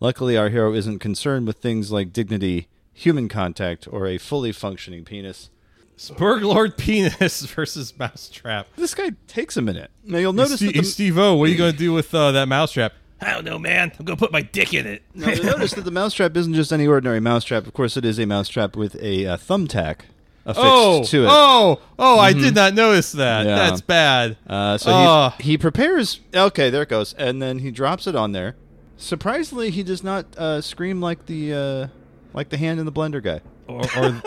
[0.00, 5.04] Luckily, our hero isn't concerned with things like dignity, human contact, or a fully functioning
[5.04, 5.50] penis.
[5.98, 8.68] Spurglord penis versus mousetrap.
[8.76, 9.90] This guy takes a minute.
[10.04, 12.14] Now you'll notice Steve, that the, Steve O, what are you going to do with
[12.14, 12.92] uh, that mousetrap?
[13.20, 13.90] I don't know, man.
[13.98, 15.02] I'm going to put my dick in it.
[15.12, 17.66] now you'll notice that the mousetrap isn't just any ordinary mousetrap.
[17.66, 20.02] Of course, it is a mousetrap with a uh, thumbtack
[20.46, 21.28] affixed Oh, to it.
[21.28, 22.18] oh, oh!
[22.20, 23.44] I did not notice that.
[23.44, 23.56] Yeah.
[23.56, 24.36] That's bad.
[24.46, 25.34] Uh, so Oh.
[25.38, 26.20] he, he prepares.
[26.32, 28.54] Okay, there it goes, and then he drops it on there.
[28.96, 31.86] Surprisingly, he does not uh, scream like the uh,
[32.34, 33.40] like the hand in the blender guy.
[33.66, 34.22] Or, or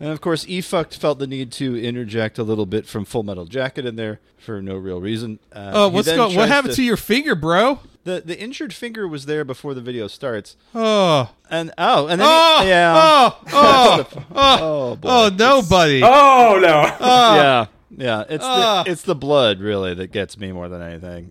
[0.00, 3.22] And of course, E fucked felt the need to interject a little bit from Full
[3.22, 5.38] Metal Jacket in there for no real reason.
[5.52, 6.34] Uh, oh, what's going?
[6.34, 7.80] What happened to, your finger, bro?
[8.04, 12.26] the the injured finger was there before the video starts, Oh, and oh, and then
[12.30, 15.08] oh, he, yeah, oh, oh, oh, oh, boy.
[15.10, 16.00] oh, no, buddy.
[16.02, 16.82] Oh no!
[17.06, 18.24] yeah, yeah.
[18.30, 18.84] It's Ah.
[18.84, 21.30] the it's the blood really that gets me more than anything.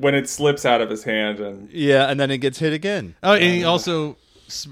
[0.00, 3.14] when it slips out of his hand and Yeah, and then it gets hit again.
[3.22, 4.16] Oh, and he also s-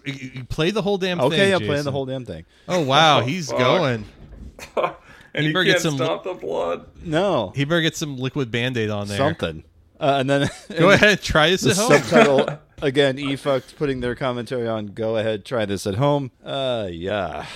[0.04, 1.26] you you play the whole damn thing.
[1.32, 2.44] Okay, I'm playing the whole damn thing.
[2.68, 3.58] Oh wow, he's fuck.
[3.58, 4.04] going.
[4.76, 4.94] and
[5.34, 6.86] You he better get can't some- stop the blood.
[7.04, 9.18] No, He better get some liquid band aid on there.
[9.18, 9.64] something.
[10.00, 10.48] Uh, and then
[10.78, 11.90] Go ahead, try this the at home.
[11.92, 13.18] subtitle again.
[13.18, 14.88] E fucked putting their commentary on.
[14.88, 16.30] Go ahead, try this at home.
[16.44, 17.46] Uh, yeah.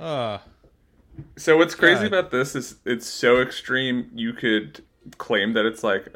[0.00, 0.38] Uh,
[1.36, 2.18] So what's crazy God.
[2.18, 4.10] about this is it's so extreme.
[4.14, 4.84] You could
[5.18, 6.14] claim that it's like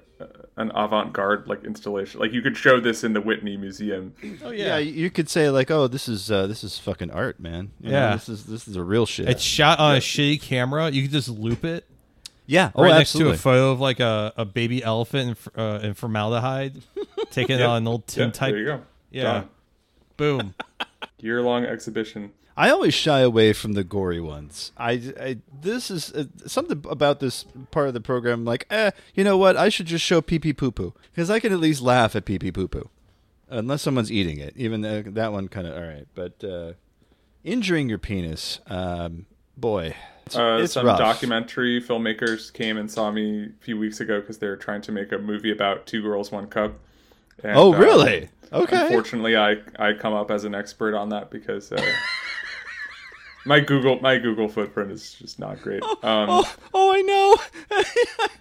[0.56, 2.20] an avant-garde like installation.
[2.20, 4.14] Like you could show this in the Whitney Museum.
[4.44, 4.78] oh yeah, yeah.
[4.78, 7.70] You could say like, oh, this is uh, this is fucking art, man.
[7.80, 8.12] You know, Yeah.
[8.14, 9.28] this is this is a real shit.
[9.28, 10.90] It's shot on a shitty camera.
[10.90, 11.86] You can just loop it
[12.46, 13.34] yeah, oh, right next absolutely.
[13.34, 16.82] to a photo of like a, a baby elephant in, uh, in formaldehyde,
[17.30, 18.50] taken on an old tin Yeah, type.
[18.50, 18.82] there you go.
[19.12, 19.22] Yeah.
[19.22, 19.48] Done.
[20.16, 20.54] Boom.
[21.20, 22.32] Year-long exhibition.
[22.60, 24.72] I always shy away from the gory ones.
[24.76, 28.44] I, I this is uh, something about this part of the program.
[28.44, 29.56] Like, eh, you know what?
[29.56, 32.24] I should just show pee pee poo poo because I can at least laugh at
[32.26, 32.90] pee pee poo poo,
[33.48, 34.52] unless someone's eating it.
[34.56, 36.06] Even uh, that one kind of all right.
[36.14, 36.72] But uh,
[37.44, 39.24] injuring your penis, um,
[39.56, 39.94] boy,
[40.26, 40.98] it's, Uh, it's some rough.
[40.98, 44.92] documentary filmmakers came and saw me a few weeks ago because they were trying to
[44.92, 46.72] make a movie about two girls, one cup.
[47.42, 48.28] And, Oh, uh, really?
[48.52, 48.82] Okay.
[48.86, 51.80] Unfortunately, I I come up as an expert on that because uh,
[53.46, 55.82] my Google my Google footprint is just not great.
[55.82, 57.38] Um, Oh, oh, I know.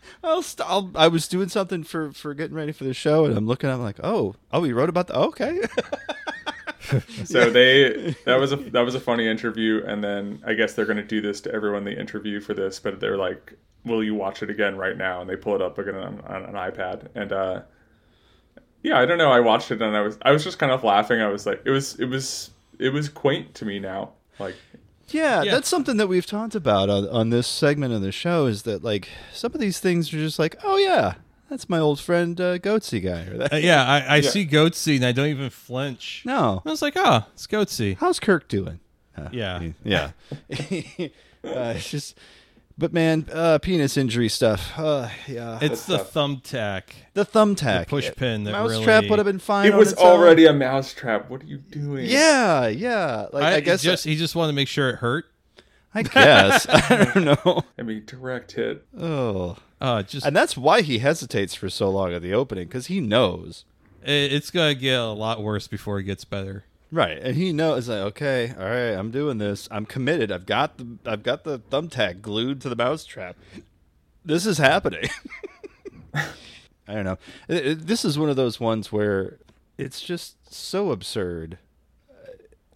[0.23, 3.37] I'll, st- I'll, I was doing something for, for getting ready for the show, and
[3.37, 3.69] I'm looking.
[3.69, 5.15] I'm like, oh, oh, he wrote about the.
[5.17, 5.61] Okay.
[7.25, 10.85] So they that was a that was a funny interview, and then I guess they're
[10.85, 13.53] going to do this to everyone they interview for this, but they're like,
[13.85, 16.45] "Will you watch it again right now?" And they pull it up again on, on
[16.45, 17.61] an iPad, and uh,
[18.81, 19.31] yeah, I don't know.
[19.31, 21.21] I watched it and I was I was just kind of laughing.
[21.21, 24.13] I was like, it was it was it was quaint to me now.
[24.39, 24.55] Like,
[25.13, 25.51] Yeah, Yeah.
[25.55, 28.83] that's something that we've talked about on, on this segment of the show is that
[28.83, 31.15] like some of these things are just like, oh yeah,
[31.49, 33.21] that's my old friend uh, Goatse guy.
[33.31, 33.53] Or that.
[33.53, 36.23] Uh, yeah, I, I see Goatse and I don't even flinch.
[36.25, 37.97] No, I was like, oh, it's Goatse.
[37.97, 38.79] how's Kirk doing?
[39.17, 39.61] Uh, Yeah.
[39.83, 40.11] yeah.
[40.51, 42.17] uh, it's just,
[42.79, 44.71] but man, uh, penis injury stuff.
[44.77, 46.13] Uh, yeah, It's the tough.
[46.13, 46.83] thumbtack.
[47.13, 49.67] the thumbtack, the push pin that mousetrap really- would have been fine.
[49.67, 50.07] it on was its own.
[50.07, 51.29] already a mousetrap.
[51.29, 52.05] What are you doing?
[52.05, 53.27] Yeah, yeah.
[53.31, 55.25] Like I, I, guess just he just wanted to make sure it hurt.
[55.93, 57.63] I guess I don't know.
[57.77, 58.85] I mean, direct hit.
[58.97, 62.87] Oh, Uh, just and that's why he hesitates for so long at the opening because
[62.87, 63.65] he knows.
[64.03, 66.63] it, it's gonna get a lot worse before it gets better.
[66.91, 69.67] Right, and he knows like, okay, all right, I'm doing this.
[69.69, 70.31] I'm committed.
[70.31, 73.35] I've got the I've got the thumbtack glued to the mousetrap.
[74.25, 75.07] This is happening.
[76.13, 77.17] I don't know.
[77.47, 79.37] It- it- This is one of those ones where
[79.77, 81.59] it's just so absurd.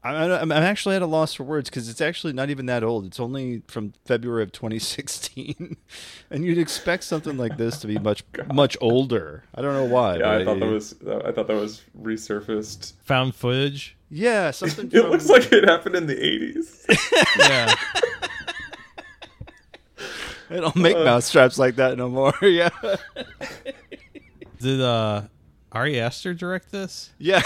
[0.06, 2.84] I, I'm I'm actually at a loss for words because it's actually not even that
[2.84, 3.06] old.
[3.06, 5.78] It's only from February of 2016,
[6.30, 9.46] and you'd expect something like this to be much much older.
[9.56, 10.18] I don't know why.
[10.18, 10.96] Yeah, I but thought that was
[11.26, 12.94] I thought that was resurfaced.
[13.06, 13.96] Found footage.
[14.16, 14.90] Yeah something.
[14.94, 16.86] It looks like it happened in the eighties.
[17.40, 17.74] Yeah.
[20.50, 22.34] They don't make mousetraps like that no more.
[22.42, 22.70] yeah.
[24.60, 25.24] Did uh
[25.72, 27.10] Ari Aster direct this?
[27.18, 27.42] Yeah.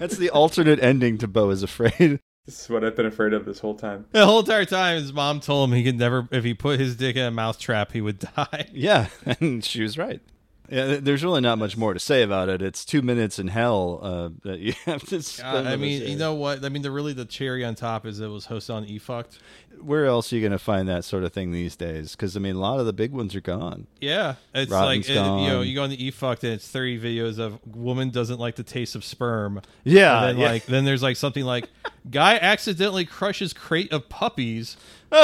[0.00, 2.18] That's the alternate ending to Beau is Afraid.
[2.46, 4.06] this is what I've been afraid of this whole time.
[4.10, 6.96] The whole entire time, his mom told him he could never, if he put his
[6.96, 8.68] dick in a mousetrap, he would die.
[8.72, 9.06] Yeah,
[9.40, 10.20] and she was right.
[10.68, 12.62] Yeah, there's really not much more to say about it.
[12.62, 15.62] It's two minutes in hell uh, that you have to Uh.
[15.66, 16.64] I mean, you know what?
[16.64, 19.38] I mean, the really the cherry on top is it was hosted on eFukt.
[19.80, 22.12] where else are you going to find that sort of thing these days?
[22.12, 23.86] Because I mean, a lot of the big ones are gone.
[24.00, 27.38] Yeah, it's like it, you know, you go on the eFukt and it's thirty videos
[27.38, 29.60] of woman doesn't like the taste of sperm.
[29.84, 30.52] Yeah, and then yeah.
[30.52, 31.68] like then there's like something like
[32.10, 34.76] guy accidentally crushes crate of puppies,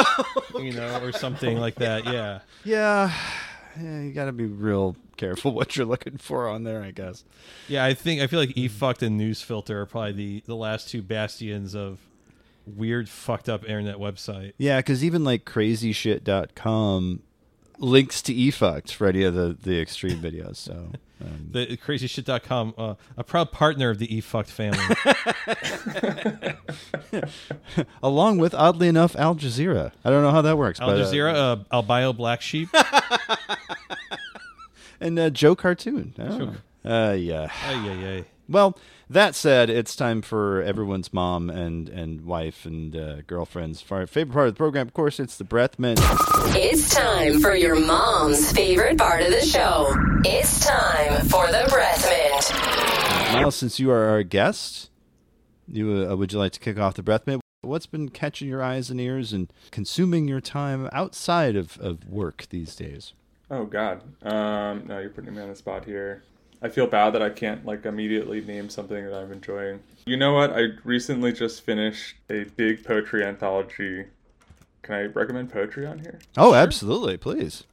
[0.59, 2.05] you know, or something like that.
[2.05, 2.41] Yeah.
[2.65, 3.15] Yeah,
[3.81, 7.25] yeah you got to be real careful what you're looking for on there, I guess.
[7.69, 11.03] Yeah, I think I feel like eFukt and Newsfilter are probably the the last two
[11.03, 11.99] bastions of
[12.67, 14.53] weird fucked up internet website.
[14.59, 17.23] Yeah, because even like crazyshit.com
[17.79, 20.57] links to eFukt for any of the, the extreme videos.
[20.57, 24.79] So um, The crazyshit.com, uh, a proud partner of the E fucked family.
[28.03, 29.93] along with oddly enough Al Jazeera.
[30.05, 30.81] I don't know how that works.
[30.81, 32.69] Al but, uh, Jazeera, uh, albino black sheep.
[35.01, 36.15] and uh, Joe Cartoon.
[36.19, 36.55] Oh.
[36.89, 37.51] Uh, yeah.
[37.67, 38.25] Ay, ay, ay.
[38.49, 38.77] Well,
[39.11, 43.83] that said, it's time for everyone's mom and, and wife and uh, girlfriends.
[43.83, 45.99] Favorite part of the program, of course, it's the breath mint.
[46.55, 49.93] It's time for your mom's favorite part of the show.
[50.25, 53.35] It's time for the breath mint.
[53.35, 54.91] Miles, since you are our guest,
[55.67, 57.43] you uh, would you like to kick off the breath mint?
[57.63, 62.47] What's been catching your eyes and ears and consuming your time outside of, of work
[62.51, 63.13] these days?
[63.51, 64.03] Oh God.
[64.23, 66.23] Um, no, you're putting me on the spot here.
[66.63, 69.81] I feel bad that I can't like immediately name something that I'm enjoying.
[70.05, 70.53] You know what?
[70.53, 74.05] I recently just finished a big poetry anthology.
[74.83, 76.19] Can I recommend poetry on here?
[76.37, 77.65] Oh, absolutely, please.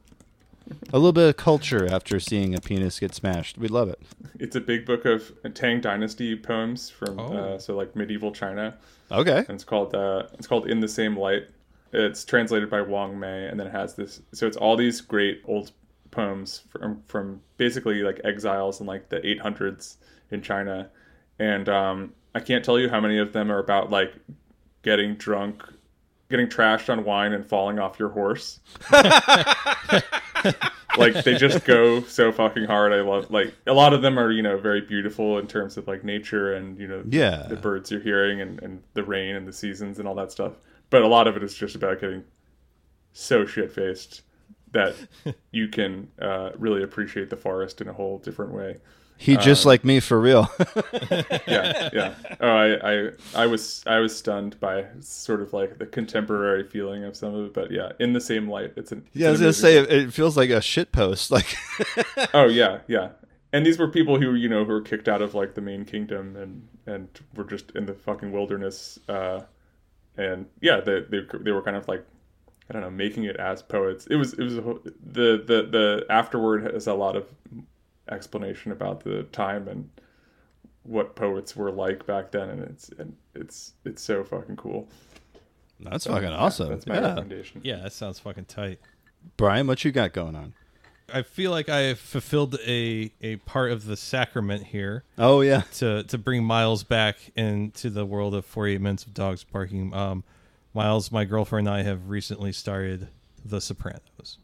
[0.92, 3.56] A little bit of culture after seeing a penis get smashed.
[3.56, 4.00] We'd love it.
[4.38, 7.36] It's a big book of Tang Dynasty poems from Oh.
[7.54, 8.74] uh, so like medieval China,
[9.10, 9.38] Okay.
[9.38, 11.48] and it's called uh, it's called In the Same Light.
[11.92, 14.20] It's translated by Wong May, and then it has this.
[14.34, 15.72] So it's all these great old
[16.10, 19.96] poems from from basically like exiles in like the 800s
[20.30, 20.90] in China,
[21.38, 24.12] and um, I can't tell you how many of them are about like
[24.82, 25.62] getting drunk,
[26.30, 28.60] getting trashed on wine, and falling off your horse.
[30.96, 32.92] like they just go so fucking hard.
[32.92, 35.86] I love like a lot of them are you know very beautiful in terms of
[35.86, 37.46] like nature and you know Yeah.
[37.48, 40.52] the birds you're hearing and, and the rain and the seasons and all that stuff.
[40.90, 42.24] But a lot of it is just about getting
[43.12, 44.22] so shit faced
[44.72, 44.94] that
[45.50, 48.76] you can uh, really appreciate the forest in a whole different way.
[49.20, 50.48] He just like me for real.
[51.48, 52.14] yeah, yeah.
[52.40, 57.02] Oh, I, I, I was, I was stunned by sort of like the contemporary feeling
[57.02, 59.04] of some of it, but yeah, in the same light, it's an.
[59.14, 61.30] yeah, I was gonna say it, it feels like a shit post.
[61.38, 61.56] Like,
[62.32, 63.10] Oh yeah, yeah.
[63.52, 65.84] And these were people who you know who were kicked out of like the main
[65.84, 69.00] kingdom and and were just in the fucking wilderness.
[69.08, 69.40] Uh,
[70.16, 72.04] and yeah, they they they were kind of like
[72.68, 74.06] I don't know, making it as poets.
[74.08, 77.26] It was it was a, whole- the the the afterward has a lot of
[78.10, 79.88] explanation about the time and
[80.82, 84.88] what poets were like back then, and it's and it's it's so fucking cool.
[85.80, 86.70] that's fucking awesome.
[86.70, 87.00] That's my yeah.
[87.08, 87.60] recommendation.
[87.64, 88.80] Yeah, that sounds fucking tight.
[89.36, 90.54] Brian, what you got going on?
[91.12, 95.62] I feel like I have fulfilled a a part of the sacrament here Oh yeah,
[95.76, 99.94] to to bring Miles back into the world of 48 minutes of dogs barking.
[99.94, 100.22] Um,
[100.74, 103.08] Miles, my girlfriend and I have recently started
[103.44, 104.38] The Sopranos.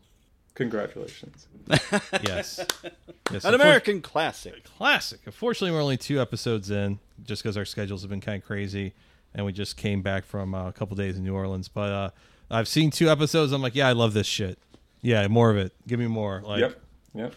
[0.55, 1.49] Congratulations.
[2.23, 2.65] Yes,
[3.33, 4.65] yes an American classic.
[4.65, 5.21] classic.
[5.25, 8.93] Unfortunately, we're only two episodes in, just because our schedules have been kind of crazy,
[9.35, 11.69] and we just came back from uh, a couple days in New Orleans.
[11.69, 12.11] But uh,
[12.51, 13.53] I've seen two episodes.
[13.53, 14.59] I'm like, yeah, I love this shit.
[15.01, 15.73] Yeah, more of it.
[15.87, 16.43] Give me more.
[16.45, 16.81] Like, yep.
[17.15, 17.35] Yep.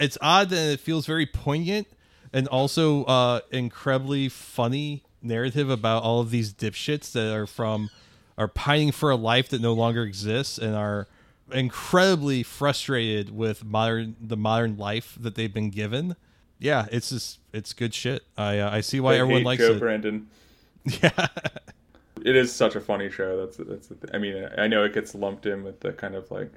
[0.00, 1.86] it's odd that it feels very poignant
[2.32, 7.90] and also uh, incredibly funny narrative about all of these dipshits that are from
[8.40, 11.06] are pining for a life that no longer exists and are
[11.52, 16.16] incredibly frustrated with modern the modern life that they've been given.
[16.58, 18.22] Yeah, it's just it's good shit.
[18.38, 19.78] I uh, I see why I everyone likes Joe it.
[19.78, 20.26] Brandon.
[21.02, 21.26] Yeah,
[22.24, 23.36] It is such a funny show.
[23.44, 23.88] That's that's.
[23.88, 26.50] The th- I mean, I know it gets lumped in with the kind of like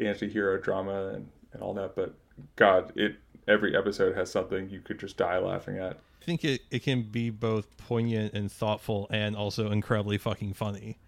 [0.00, 2.14] anti-hero drama and, and all that, but
[2.54, 3.16] God, it
[3.48, 5.98] every episode has something you could just die laughing at.
[6.22, 10.98] I think it, it can be both poignant and thoughtful and also incredibly fucking funny.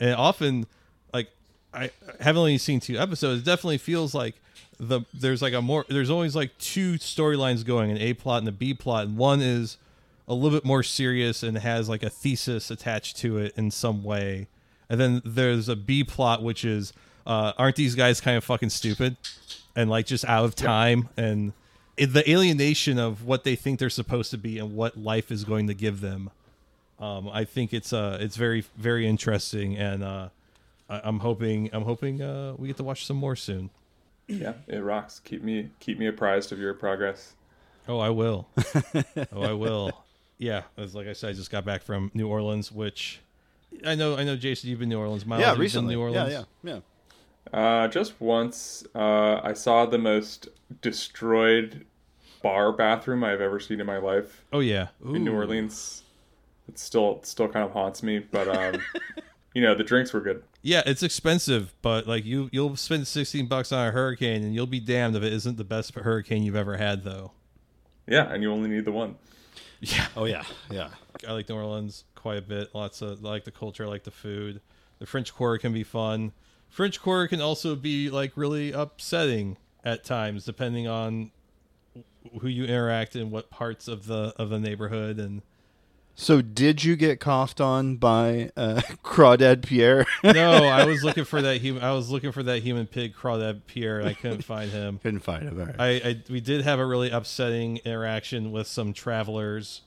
[0.00, 0.66] And often
[1.12, 1.30] like
[1.72, 1.90] I
[2.20, 4.34] haven't only seen two episodes, it definitely feels like
[4.78, 8.48] the there's like a more there's always like two storylines going, an A plot and
[8.48, 9.76] a B plot, and one is
[10.26, 14.02] a little bit more serious and has like a thesis attached to it in some
[14.02, 14.48] way.
[14.88, 16.92] And then there's a B plot which is
[17.26, 19.16] uh aren't these guys kind of fucking stupid
[19.76, 21.52] and like just out of time and
[21.96, 25.44] it, the alienation of what they think they're supposed to be and what life is
[25.44, 26.30] going to give them.
[27.00, 30.28] Um, I think it's uh it's very very interesting and uh
[30.88, 33.70] I, I'm hoping I'm hoping uh we get to watch some more soon.
[34.28, 35.20] Yeah, it rocks.
[35.24, 37.34] Keep me keep me apprised of your progress.
[37.88, 38.48] Oh, I will.
[39.32, 40.04] oh, I will.
[40.38, 43.20] Yeah, as like I said, I just got back from New Orleans, which
[43.84, 45.26] I know I know Jason, you've been to New Orleans.
[45.26, 45.94] Miles, Yeah, you've been to recently.
[45.96, 46.32] New Orleans.
[46.32, 46.80] Yeah, yeah,
[47.52, 47.58] yeah.
[47.58, 50.48] Uh, just once, uh, I saw the most
[50.80, 51.84] destroyed
[52.42, 54.88] bar bathroom I've ever seen in my life Oh yeah.
[55.04, 56.03] in New Orleans.
[56.68, 58.80] It still it still kind of haunts me, but um,
[59.54, 60.42] you know the drinks were good.
[60.62, 64.66] Yeah, it's expensive, but like you you'll spend 16 bucks on a hurricane and you'll
[64.66, 67.32] be damned if it isn't the best hurricane you've ever had though.
[68.06, 69.16] Yeah, and you only need the one.
[69.80, 70.06] Yeah.
[70.16, 70.88] Oh yeah, yeah.
[71.28, 72.74] I like New Orleans quite a bit.
[72.74, 74.60] Lots of I like the culture, I like the food.
[74.98, 76.32] The French Quarter can be fun.
[76.68, 81.30] French Quarter can also be like really upsetting at times, depending on
[82.40, 85.42] who you interact in, what parts of the of the neighborhood, and
[86.16, 90.06] So, did you get coughed on by uh, Crawdad Pierre?
[90.22, 91.82] no, I was looking for that human.
[91.82, 94.98] I was looking for that human pig, Crawdad Pierre, and I couldn't find him.
[95.02, 95.58] Couldn't find him.
[95.60, 95.76] All right.
[95.78, 99.82] I, I we did have a really upsetting interaction with some travelers,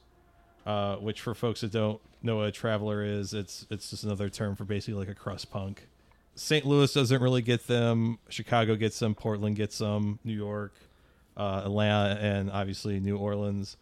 [0.66, 4.30] uh, which for folks that don't know what a traveler is, it's it's just another
[4.30, 5.88] term for basically like a crust punk.
[6.36, 6.66] St.
[6.66, 8.20] Louis doesn't really get them.
[8.30, 9.16] Chicago gets them.
[9.16, 10.20] Portland gets them.
[10.24, 10.74] New York,
[11.36, 13.78] uh, Atlanta, and obviously New Orleans.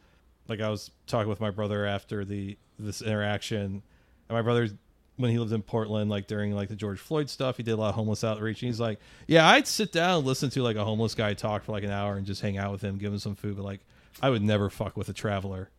[0.48, 3.82] Like I was talking with my brother after the this interaction,
[4.30, 4.70] and my brother
[5.18, 7.78] when he lived in Portland, like during like the George Floyd stuff, he did a
[7.78, 8.62] lot of homeless outreach.
[8.62, 11.64] And he's like, "Yeah, I'd sit down and listen to like a homeless guy talk
[11.64, 13.64] for like an hour and just hang out with him, give him some food, but
[13.64, 13.80] like
[14.22, 15.70] I would never fuck with a traveler.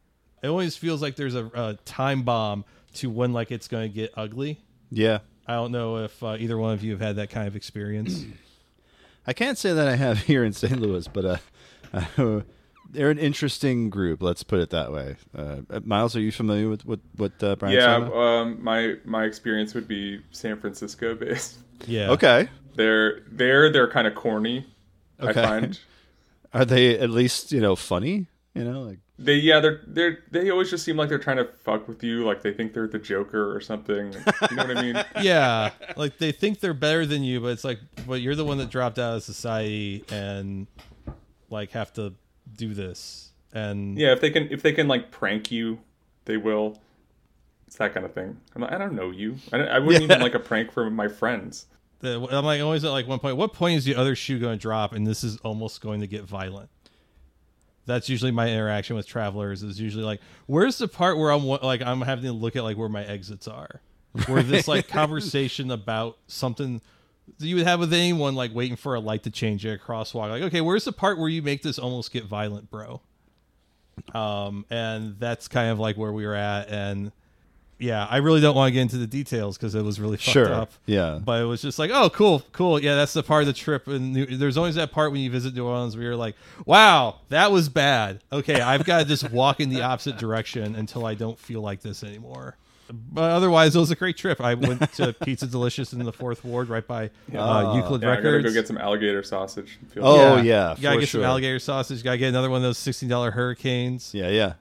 [0.43, 2.65] It always feels like there's a, a time bomb
[2.95, 4.61] to when like it's going to get ugly.
[4.91, 5.19] yeah.
[5.49, 8.25] I don't know if uh, either one of you have had that kind of experience.
[9.29, 10.81] I can't say that I have here in St.
[10.81, 11.37] Louis, but uh,
[12.19, 12.41] uh,
[12.91, 14.23] they're an interesting group.
[14.23, 15.17] Let's put it that way.
[15.37, 19.75] Uh, Miles, are you familiar with what what uh, Brian's yeah, um, my my experience
[19.75, 21.59] would be San Francisco based.
[21.87, 22.13] Yeah.
[22.13, 22.49] Okay.
[22.75, 24.65] They're they're they're kind of corny.
[25.21, 25.43] Okay.
[25.43, 25.79] I find
[26.55, 28.29] Are they at least you know funny?
[28.55, 31.45] You know, like they yeah they're they're they always just seem like they're trying to
[31.45, 34.15] fuck with you, like they think they're the Joker or something.
[34.51, 35.05] You know what I mean?
[35.23, 38.57] Yeah, like they think they're better than you, but it's like, but you're the one
[38.57, 40.67] that dropped out of society and
[41.51, 42.15] like have to
[42.57, 43.31] do this.
[43.53, 45.79] And Yeah, if they can if they can like prank you,
[46.25, 46.79] they will.
[47.67, 48.37] It's that kind of thing.
[48.55, 49.37] I'm like, I don't know you.
[49.53, 51.67] I, I wouldn't even like a prank from my friends.
[52.01, 53.37] the, I'm like always at like one point.
[53.37, 54.93] What point is the other shoe going to drop?
[54.93, 56.71] And this is almost going to get violent.
[57.87, 59.63] That's usually my interaction with travelers.
[59.63, 62.77] Is usually like, where's the part where I'm like I'm having to look at like
[62.77, 63.81] where my exits are,
[64.27, 66.83] where this like conversation about something
[67.39, 70.31] you would have with anyone like waiting for a light to change at a crosswalk.
[70.31, 73.01] Like, okay, where's the part where you make this almost get violent, bro?
[74.15, 77.13] Um, and that's kind of like where we were at, and
[77.79, 80.31] yeah, I really don't want to get into the details because it was really fucked
[80.33, 80.53] Sure.
[80.53, 80.73] up.
[80.87, 81.19] Yeah.
[81.23, 82.81] But it was just like, oh, cool, cool.
[82.81, 83.87] Yeah, that's the part of the trip.
[83.87, 87.53] And there's always that part when you visit New Orleans where you're like, wow, that
[87.53, 88.23] was bad.
[88.33, 91.83] Okay, I've got to just walk in the opposite direction until I don't feel like
[91.83, 92.57] this anymore.
[92.93, 94.41] But otherwise, it was a great trip.
[94.41, 98.17] I went to Pizza Delicious in the Fourth Ward, right by uh, Euclid Yeah, I
[98.17, 98.45] gotta Records.
[98.47, 99.79] go get some alligator sausage.
[99.91, 101.23] Feel Oh yeah, you gotta get sure.
[101.23, 102.03] some alligator sausage.
[102.05, 104.15] Gotta get another one of those sixteen dollar hurricanes.
[104.15, 104.55] Yeah, yeah.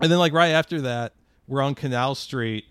[0.00, 1.12] And then like right after that,
[1.48, 2.64] we're on Canal Street,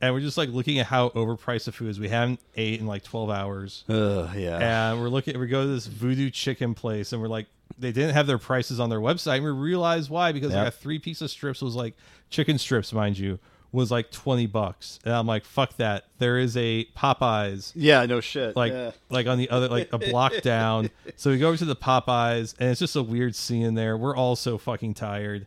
[0.00, 1.98] and we're just like looking at how overpriced the food is.
[2.00, 4.90] We haven't ate in like twelve hours, Ugh, yeah.
[4.90, 5.38] and we're looking.
[5.38, 7.46] We go to this Voodoo Chicken place, and we're like,
[7.78, 9.36] they didn't have their prices on their website.
[9.36, 10.58] And we realized why because Yep.
[10.64, 11.94] like a three piece of strips was like
[12.30, 13.38] chicken strips, mind you,
[13.72, 16.04] was like twenty bucks, and I'm like, fuck that.
[16.18, 18.56] There is a Popeyes yeah, no shit.
[18.56, 18.92] like yeah.
[19.10, 20.90] like on the other like a block down.
[21.16, 23.96] So we go over to the Popeyes and it's just a weird scene there.
[23.96, 25.46] We're all so fucking tired.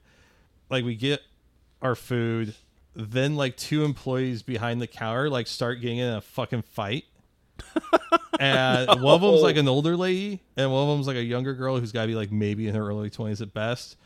[0.70, 1.22] Like we get
[1.82, 2.56] our food,
[2.96, 7.06] then like two employees behind the counter like start getting in a fucking fight.
[8.40, 11.54] and one of them's like an older lady, and one of them's like a younger
[11.54, 13.98] girl who's got to be like maybe in her early twenties at best.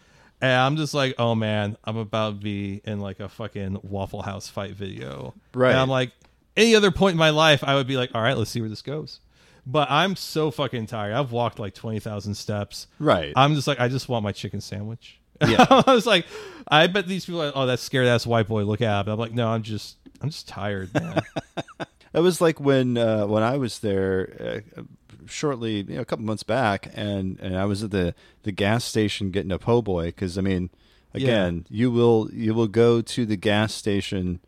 [0.43, 4.21] And I'm just like, oh man, I'm about to be in like a fucking Waffle
[4.21, 5.33] House fight video.
[5.53, 5.69] Right.
[5.69, 6.11] And I'm like,
[6.57, 8.69] any other point in my life, I would be like, all right, let's see where
[8.69, 9.21] this goes.
[9.65, 11.13] But I'm so fucking tired.
[11.13, 12.87] I've walked like 20,000 steps.
[12.99, 13.31] Right.
[13.37, 15.17] I'm just like, I just want my chicken sandwich.
[15.39, 15.65] Yeah.
[15.87, 16.25] I was like,
[16.67, 19.13] I bet these people are like, oh, that scared ass white boy, look at him.
[19.13, 21.21] I'm like, no, I'm just, I'm just tired, man.
[22.13, 24.81] It was like when uh, when I was there uh,
[25.27, 28.83] shortly, you know, a couple months back, and, and I was at the, the gas
[28.83, 30.69] station getting a po' boy because I mean,
[31.13, 34.39] again, you will you will go to the gas station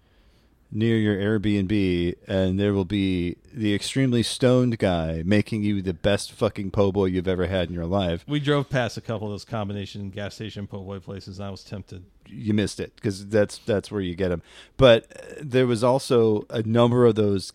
[0.72, 6.32] near your Airbnb, and there will be the extremely stoned guy making you the best
[6.32, 8.26] fucking po' boy you've ever had in your life.
[8.28, 11.52] we drove past a couple of those combination gas station po' boy places, and I
[11.52, 12.04] was tempted.
[12.28, 14.42] you missed it because that's that's where you get them.
[14.78, 17.54] But uh, there was also a number of those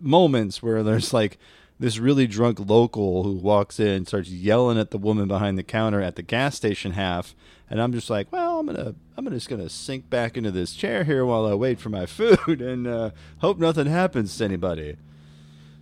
[0.00, 1.38] moments where there's like
[1.84, 5.62] this really drunk local who walks in, and starts yelling at the woman behind the
[5.62, 7.34] counter at the gas station half,
[7.68, 11.04] and I'm just like, well, I'm gonna I'm just gonna sink back into this chair
[11.04, 14.96] here while I wait for my food and uh, hope nothing happens to anybody.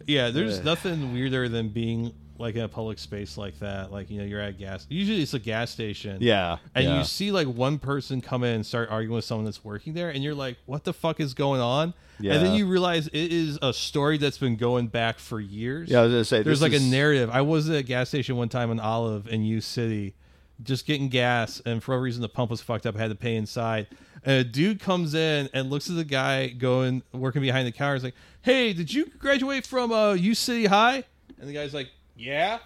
[0.04, 0.64] Yeah, there's Ugh.
[0.64, 2.12] nothing weirder than being
[2.42, 3.90] like in a public space like that.
[3.92, 4.86] Like, you know, you're at a gas.
[4.90, 6.18] Usually it's a gas station.
[6.20, 6.98] Yeah, And yeah.
[6.98, 10.10] you see like one person come in and start arguing with someone that's working there,
[10.10, 13.58] and you're like, "What the fuck is going on?" And then you realize it is
[13.62, 15.88] a story that's been going back for years.
[15.88, 17.30] Yeah, I was gonna say there's like is- a narrative.
[17.32, 20.14] I was at a gas station one time in Olive in U City,
[20.62, 22.94] just getting gas, and for a reason the pump was fucked up.
[22.96, 23.86] I had to pay inside.
[24.24, 27.94] And a dude comes in and looks at the guy going working behind the counter.
[27.94, 31.02] He's like, "Hey, did you graduate from uh, U City High?"
[31.40, 32.58] And the guy's like, "Yeah."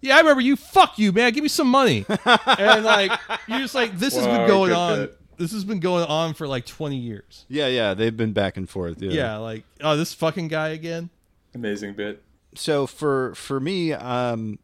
[0.00, 0.56] Yeah, I remember you.
[0.56, 1.32] Fuck you, man.
[1.32, 2.04] Give me some money.
[2.24, 3.12] and like,
[3.46, 4.98] you're just like, this has been going good on.
[4.98, 5.18] bit.
[5.38, 7.46] This has been going on for like 20 years.
[7.48, 9.00] Yeah, yeah, they've been back and forth.
[9.00, 11.10] Yeah, like, oh, this fucking guy again.
[11.54, 12.20] Amazing bit.
[12.56, 14.58] so for for me, um,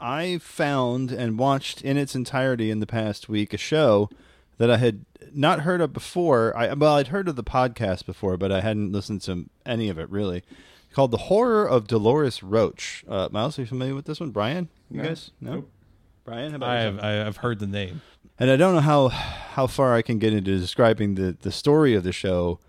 [0.00, 4.10] I found and watched in its entirety in the past week a show
[4.58, 6.56] that I had not heard of before.
[6.56, 9.98] I well, I'd heard of the podcast before, but I hadn't listened to any of
[9.98, 10.42] it really.
[10.94, 14.30] Called "The Horror of Dolores Roach." Uh, Miles, are you familiar with this one?
[14.30, 15.08] Brian, you No.
[15.08, 15.30] guys?
[15.40, 15.54] No.
[15.56, 15.70] Nope.
[16.24, 16.94] Brian, how about I yourself?
[16.96, 18.00] have, I have heard the name.
[18.38, 21.94] and I don't know how how far I can get into describing the the story
[21.94, 22.60] of the show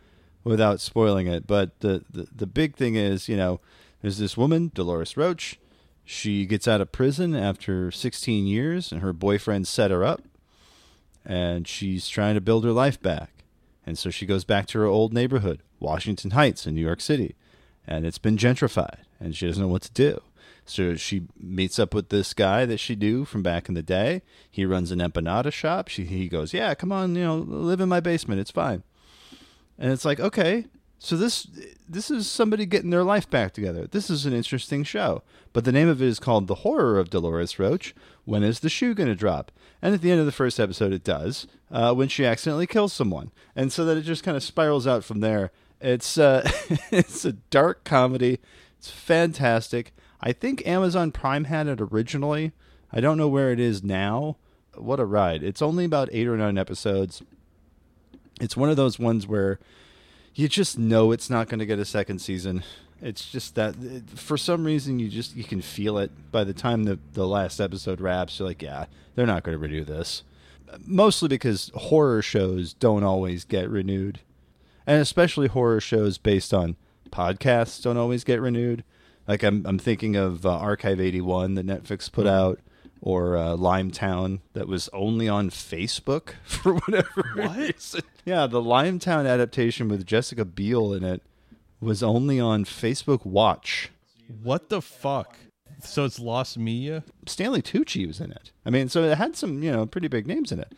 [0.43, 1.45] without spoiling it.
[1.47, 3.59] But the the, the big thing is, you know,
[4.01, 5.59] there's this woman, Dolores Roach.
[6.03, 10.21] She gets out of prison after 16 years, and her boyfriend set her up,
[11.25, 13.43] and she's trying to build her life back.
[13.87, 17.35] And so she goes back to her old neighborhood, Washington Heights in New York City,
[17.87, 20.21] and it's been gentrified, and she doesn't know what to do.
[20.65, 24.23] So she meets up with this guy that she knew from back in the day.
[24.49, 25.87] He runs an empanada shop.
[25.89, 28.41] She, he goes, "Yeah, come on, you know, live in my basement.
[28.41, 28.83] It's fine."
[29.77, 30.65] And it's like, okay,
[30.97, 31.47] so this
[31.87, 33.85] this is somebody getting their life back together.
[33.85, 35.21] This is an interesting show.
[35.53, 37.93] But the name of it is called The Horror of Dolores Roach.
[38.23, 39.51] When is the shoe going to drop?
[39.81, 42.91] And at the end of the first episode, it does uh, when she accidentally kills
[42.91, 45.51] someone, and so that it just kind of spirals out from there.
[45.81, 46.49] It's uh,
[46.91, 48.39] it's a dark comedy.
[48.77, 49.93] It's fantastic.
[50.21, 52.51] I think Amazon Prime had it originally.
[52.91, 54.37] I don't know where it is now.
[54.75, 55.43] What a ride!
[55.43, 57.21] It's only about eight or nine episodes.
[58.41, 59.59] It's one of those ones where
[60.33, 62.63] you just know it's not going to get a second season.
[63.01, 63.75] It's just that
[64.15, 67.59] for some reason you just you can feel it by the time the the last
[67.59, 68.39] episode wraps.
[68.39, 70.23] You're like, yeah, they're not going to renew this.
[70.85, 74.19] Mostly because horror shows don't always get renewed,
[74.87, 76.75] and especially horror shows based on
[77.09, 78.83] podcasts don't always get renewed.
[79.27, 82.59] Like I'm I'm thinking of uh, Archive 81 that Netflix put out,
[83.01, 88.01] or uh, Limetown that was only on Facebook for whatever reason.
[88.23, 91.21] Yeah, the Limetown adaptation with Jessica Biel in it
[91.79, 93.91] was only on Facebook Watch.
[94.43, 95.37] What the fuck?
[95.81, 97.03] So it's lost media.
[97.27, 98.51] Stanley Tucci was in it.
[98.65, 100.71] I mean, so it had some you know pretty big names in it.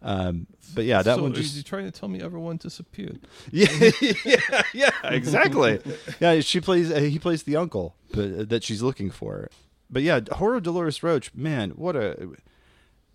[0.00, 3.20] Um, but yeah, that so one Are you just trying to tell me everyone disappeared?
[3.50, 5.80] yeah, yeah, yeah, exactly.
[6.20, 6.90] yeah, she plays.
[6.90, 9.50] Uh, he plays the uncle, but uh, that she's looking for.
[9.90, 11.34] But yeah, horror Dolores Roach.
[11.34, 12.28] Man, what a.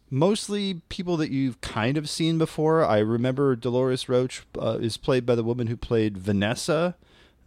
[0.09, 2.85] Mostly people that you've kind of seen before.
[2.85, 6.95] I remember Dolores Roach uh, is played by the woman who played Vanessa,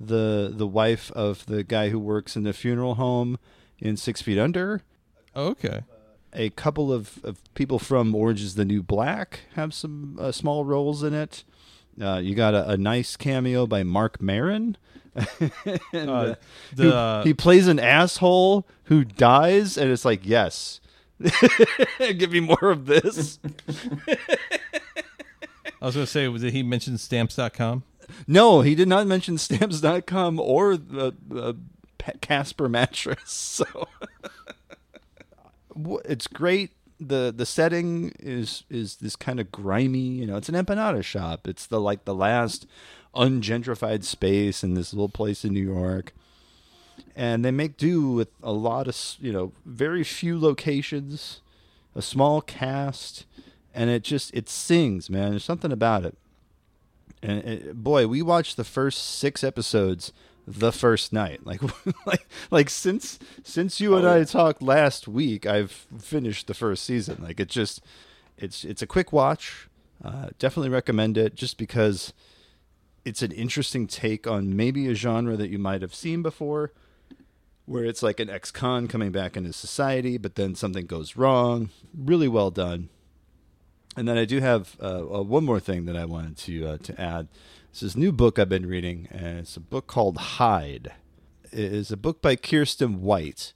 [0.00, 3.38] the the wife of the guy who works in the funeral home
[3.78, 4.82] in Six Feet Under
[5.36, 5.80] Okay.
[6.38, 10.64] A couple of, of people from Orange is the New Black have some uh, small
[10.64, 11.44] roles in it.
[12.00, 14.76] Uh, you got a, a nice cameo by Marc Maron.
[15.92, 16.34] And, Uh, uh,
[16.74, 20.80] the- who- he plays an asshole who dies, and it's like, yes,
[21.98, 23.38] give me more of this.
[25.80, 27.82] I was going to say, did he mention stamps.com?
[28.26, 31.52] no, he did not mention Stamps.com or the uh,
[32.20, 33.30] Casper mattress.
[33.32, 33.88] So
[36.04, 36.72] it's great.
[36.98, 39.98] the The setting is is this kind of grimy.
[39.98, 41.46] You know, it's an empanada shop.
[41.46, 42.66] It's the like the last
[43.14, 46.12] ungentrified space in this little place in New York,
[47.14, 51.40] and they make do with a lot of you know very few locations,
[51.94, 53.26] a small cast,
[53.74, 55.30] and it just it sings, man.
[55.30, 56.16] There's something about it.
[57.22, 60.12] And it, boy, we watched the first six episodes
[60.46, 61.44] the first night.
[61.44, 61.60] Like,
[62.06, 67.18] like, like since since you and I talked last week, I've finished the first season.
[67.22, 67.82] Like, it just
[68.36, 69.68] it's it's a quick watch.
[70.04, 72.12] Uh, definitely recommend it, just because
[73.04, 76.72] it's an interesting take on maybe a genre that you might have seen before,
[77.64, 81.70] where it's like an ex-con coming back into society, but then something goes wrong.
[81.96, 82.90] Really well done.
[83.96, 86.76] And then I do have uh, uh, one more thing that I wanted to uh,
[86.78, 87.28] to add.
[87.76, 90.94] It's this new book I've been reading, and it's a book called Hide.
[91.52, 93.52] It is a book by Kiersten White.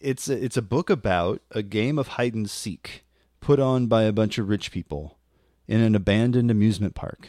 [0.00, 3.04] It's a, it's a book about a game of hide and seek
[3.40, 5.18] put on by a bunch of rich people
[5.66, 7.28] in an abandoned amusement park.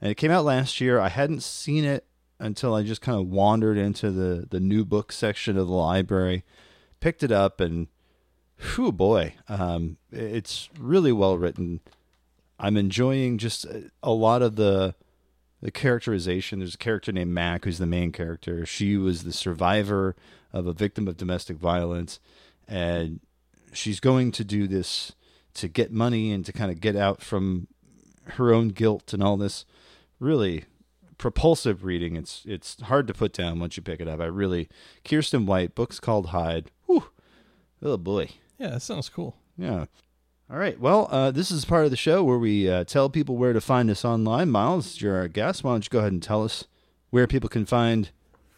[0.00, 0.98] And it came out last year.
[0.98, 2.06] I hadn't seen it
[2.38, 6.42] until I just kind of wandered into the the new book section of the library,
[7.00, 7.88] picked it up, and
[8.56, 11.80] whew boy, um, it's really well written.
[12.58, 14.94] I'm enjoying just a, a lot of the
[15.64, 16.58] the characterization.
[16.58, 18.66] There's a character named Mac who's the main character.
[18.66, 20.14] She was the survivor
[20.52, 22.20] of a victim of domestic violence,
[22.68, 23.20] and
[23.72, 25.12] she's going to do this
[25.54, 27.66] to get money and to kind of get out from
[28.24, 29.64] her own guilt and all this
[30.20, 30.66] really
[31.16, 32.14] propulsive reading.
[32.14, 34.20] It's it's hard to put down once you pick it up.
[34.20, 34.68] I really
[35.02, 36.70] Kiersten White, books called Hide.
[36.84, 37.04] Whew.
[37.82, 38.28] Oh boy.
[38.58, 39.34] Yeah, that sounds cool.
[39.56, 39.86] Yeah.
[40.50, 40.78] All right.
[40.78, 43.60] Well, uh, this is part of the show where we uh, tell people where to
[43.60, 44.50] find us online.
[44.50, 45.64] Miles, you're our guest.
[45.64, 46.64] Why don't you go ahead and tell us
[47.10, 48.10] where people can find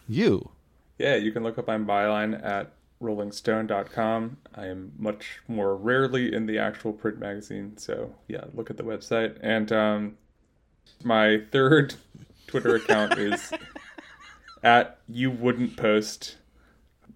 [0.08, 0.50] you?
[0.98, 4.38] Yeah, you can look up my byline at rollingstone.com.
[4.54, 8.82] I am much more rarely in the actual print magazine, so yeah, look at the
[8.82, 9.38] website.
[9.42, 10.16] And um,
[11.04, 11.94] my third
[12.48, 13.52] Twitter account is
[14.64, 16.36] at you wouldn't post.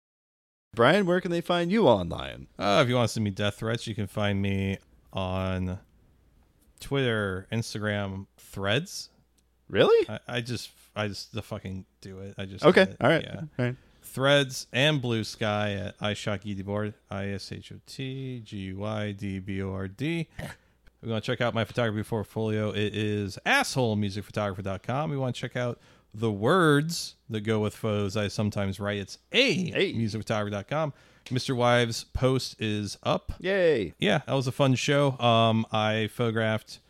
[0.74, 2.46] Brian, where can they find you online?
[2.58, 4.78] Uh, if you want to send me death threats, you can find me
[5.12, 5.78] on
[6.82, 9.08] Twitter, Instagram, Threads.
[9.68, 10.08] Really?
[10.08, 12.34] I, I just, I just the fucking do it.
[12.36, 12.86] I just Okay.
[13.00, 13.22] All right.
[13.22, 13.36] Yeah.
[13.40, 13.76] All right.
[14.02, 19.38] Threads and Blue Sky at iShotGuideboard, I S H O T G U I D
[19.38, 20.28] B O R D.
[21.00, 22.70] We want to check out my photography portfolio.
[22.70, 25.10] It is assholemusicphotographer.com.
[25.10, 25.80] We want to check out
[26.14, 28.98] the words that go with photos I sometimes write.
[28.98, 29.94] It's a Hey.
[29.94, 30.92] musicphotographer.com.
[31.26, 31.54] Mr.
[31.56, 33.32] Wives post is up.
[33.38, 33.94] Yay.
[33.98, 35.16] Yeah, that was a fun show.
[35.18, 36.80] Um, I photographed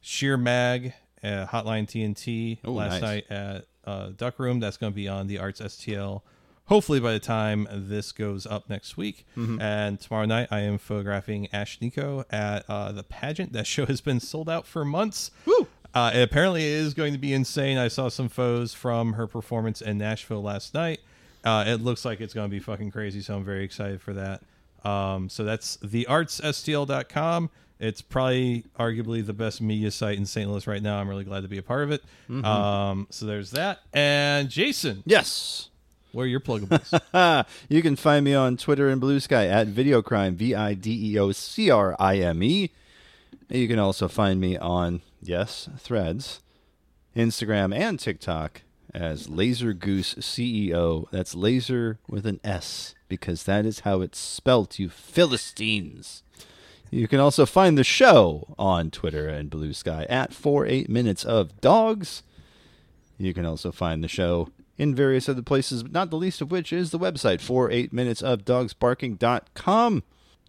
[0.00, 3.02] Sheer Mag at Hotline TNT Oh, last nice.
[3.02, 4.60] night at uh, Duck Room.
[4.60, 6.22] That's going to be on the Arts STL
[6.66, 9.26] hopefully by the time this goes up next week.
[9.36, 9.60] Mm-hmm.
[9.60, 13.52] And tomorrow night, I am photographing Ashnikko at uh, the pageant.
[13.52, 15.32] That show has been sold out for months.
[15.44, 15.66] Woo!
[15.94, 17.76] Uh, it apparently is going to be insane.
[17.78, 21.00] I saw some photos from her performance in Nashville last night.
[21.44, 24.12] Uh, it looks like it's going to be fucking crazy, so I'm very excited for
[24.14, 24.42] that.
[24.88, 27.50] Um, so that's theartsstl.com.
[27.80, 30.48] It's probably arguably the best media site in St.
[30.48, 30.98] Louis right now.
[30.98, 32.02] I'm really glad to be a part of it.
[32.44, 33.80] Um, so there's that.
[33.92, 35.68] And Jason, Yes.
[36.12, 37.46] Where are your pluggables?
[37.68, 41.18] you can find me on Twitter and Blue Sky at Videocrime, V I D E
[41.18, 42.70] O C R I M E.
[43.48, 46.40] You can also find me on, yes, Threads,
[47.16, 48.62] Instagram, and TikTok
[48.94, 51.06] as Laser Goose CEO.
[51.10, 56.22] That's laser with an S, because that is how it's spelt, you Philistines.
[56.90, 61.58] You can also find the show on Twitter and Blue Sky at 48 Minutes of
[61.60, 62.22] Dogs.
[63.18, 66.72] You can also find the show in various other places, not the least of which
[66.72, 70.02] is the website, 48minutesofdogsbarking.com.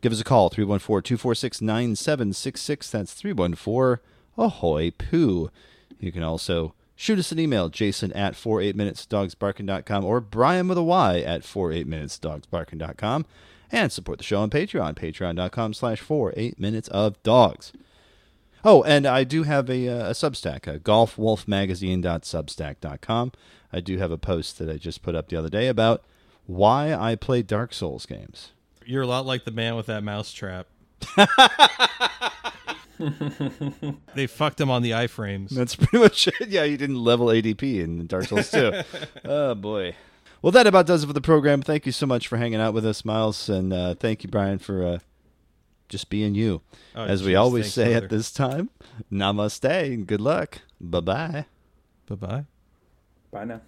[0.03, 2.91] Give us a call, 314-246-9766.
[2.91, 4.03] That's 314
[4.37, 5.49] Ahoy Poo.
[5.97, 11.21] You can also shoot us an email, jason at 48minutesdogsbarking.com or brian with a Y
[11.21, 13.25] at 48minutesdogsbarking.com.
[13.71, 17.71] And support the show on Patreon, patreon.com slash 48 minutes of dogs.
[18.65, 23.31] Oh, and I do have a, uh, a Substack, uh, golfwolfmagazine.substack.com.
[23.71, 26.03] I do have a post that I just put up the other day about
[26.45, 28.51] why I play Dark Souls games.
[28.85, 30.67] You're a lot like the man with that mouse trap.
[34.15, 35.49] they fucked him on the iframes.
[35.49, 36.35] That's pretty much it.
[36.47, 38.81] Yeah, you didn't level ADP in Dark Souls 2.
[39.25, 39.95] oh, boy.
[40.41, 41.61] Well, that about does it for the program.
[41.61, 43.49] Thank you so much for hanging out with us, Miles.
[43.49, 44.99] And uh, thank you, Brian, for uh,
[45.89, 46.61] just being you.
[46.95, 48.05] Oh, As we always say brother.
[48.05, 48.69] at this time,
[49.11, 50.59] namaste and good luck.
[50.79, 51.45] Bye bye.
[52.07, 52.45] Bye bye.
[53.31, 53.61] Bye now.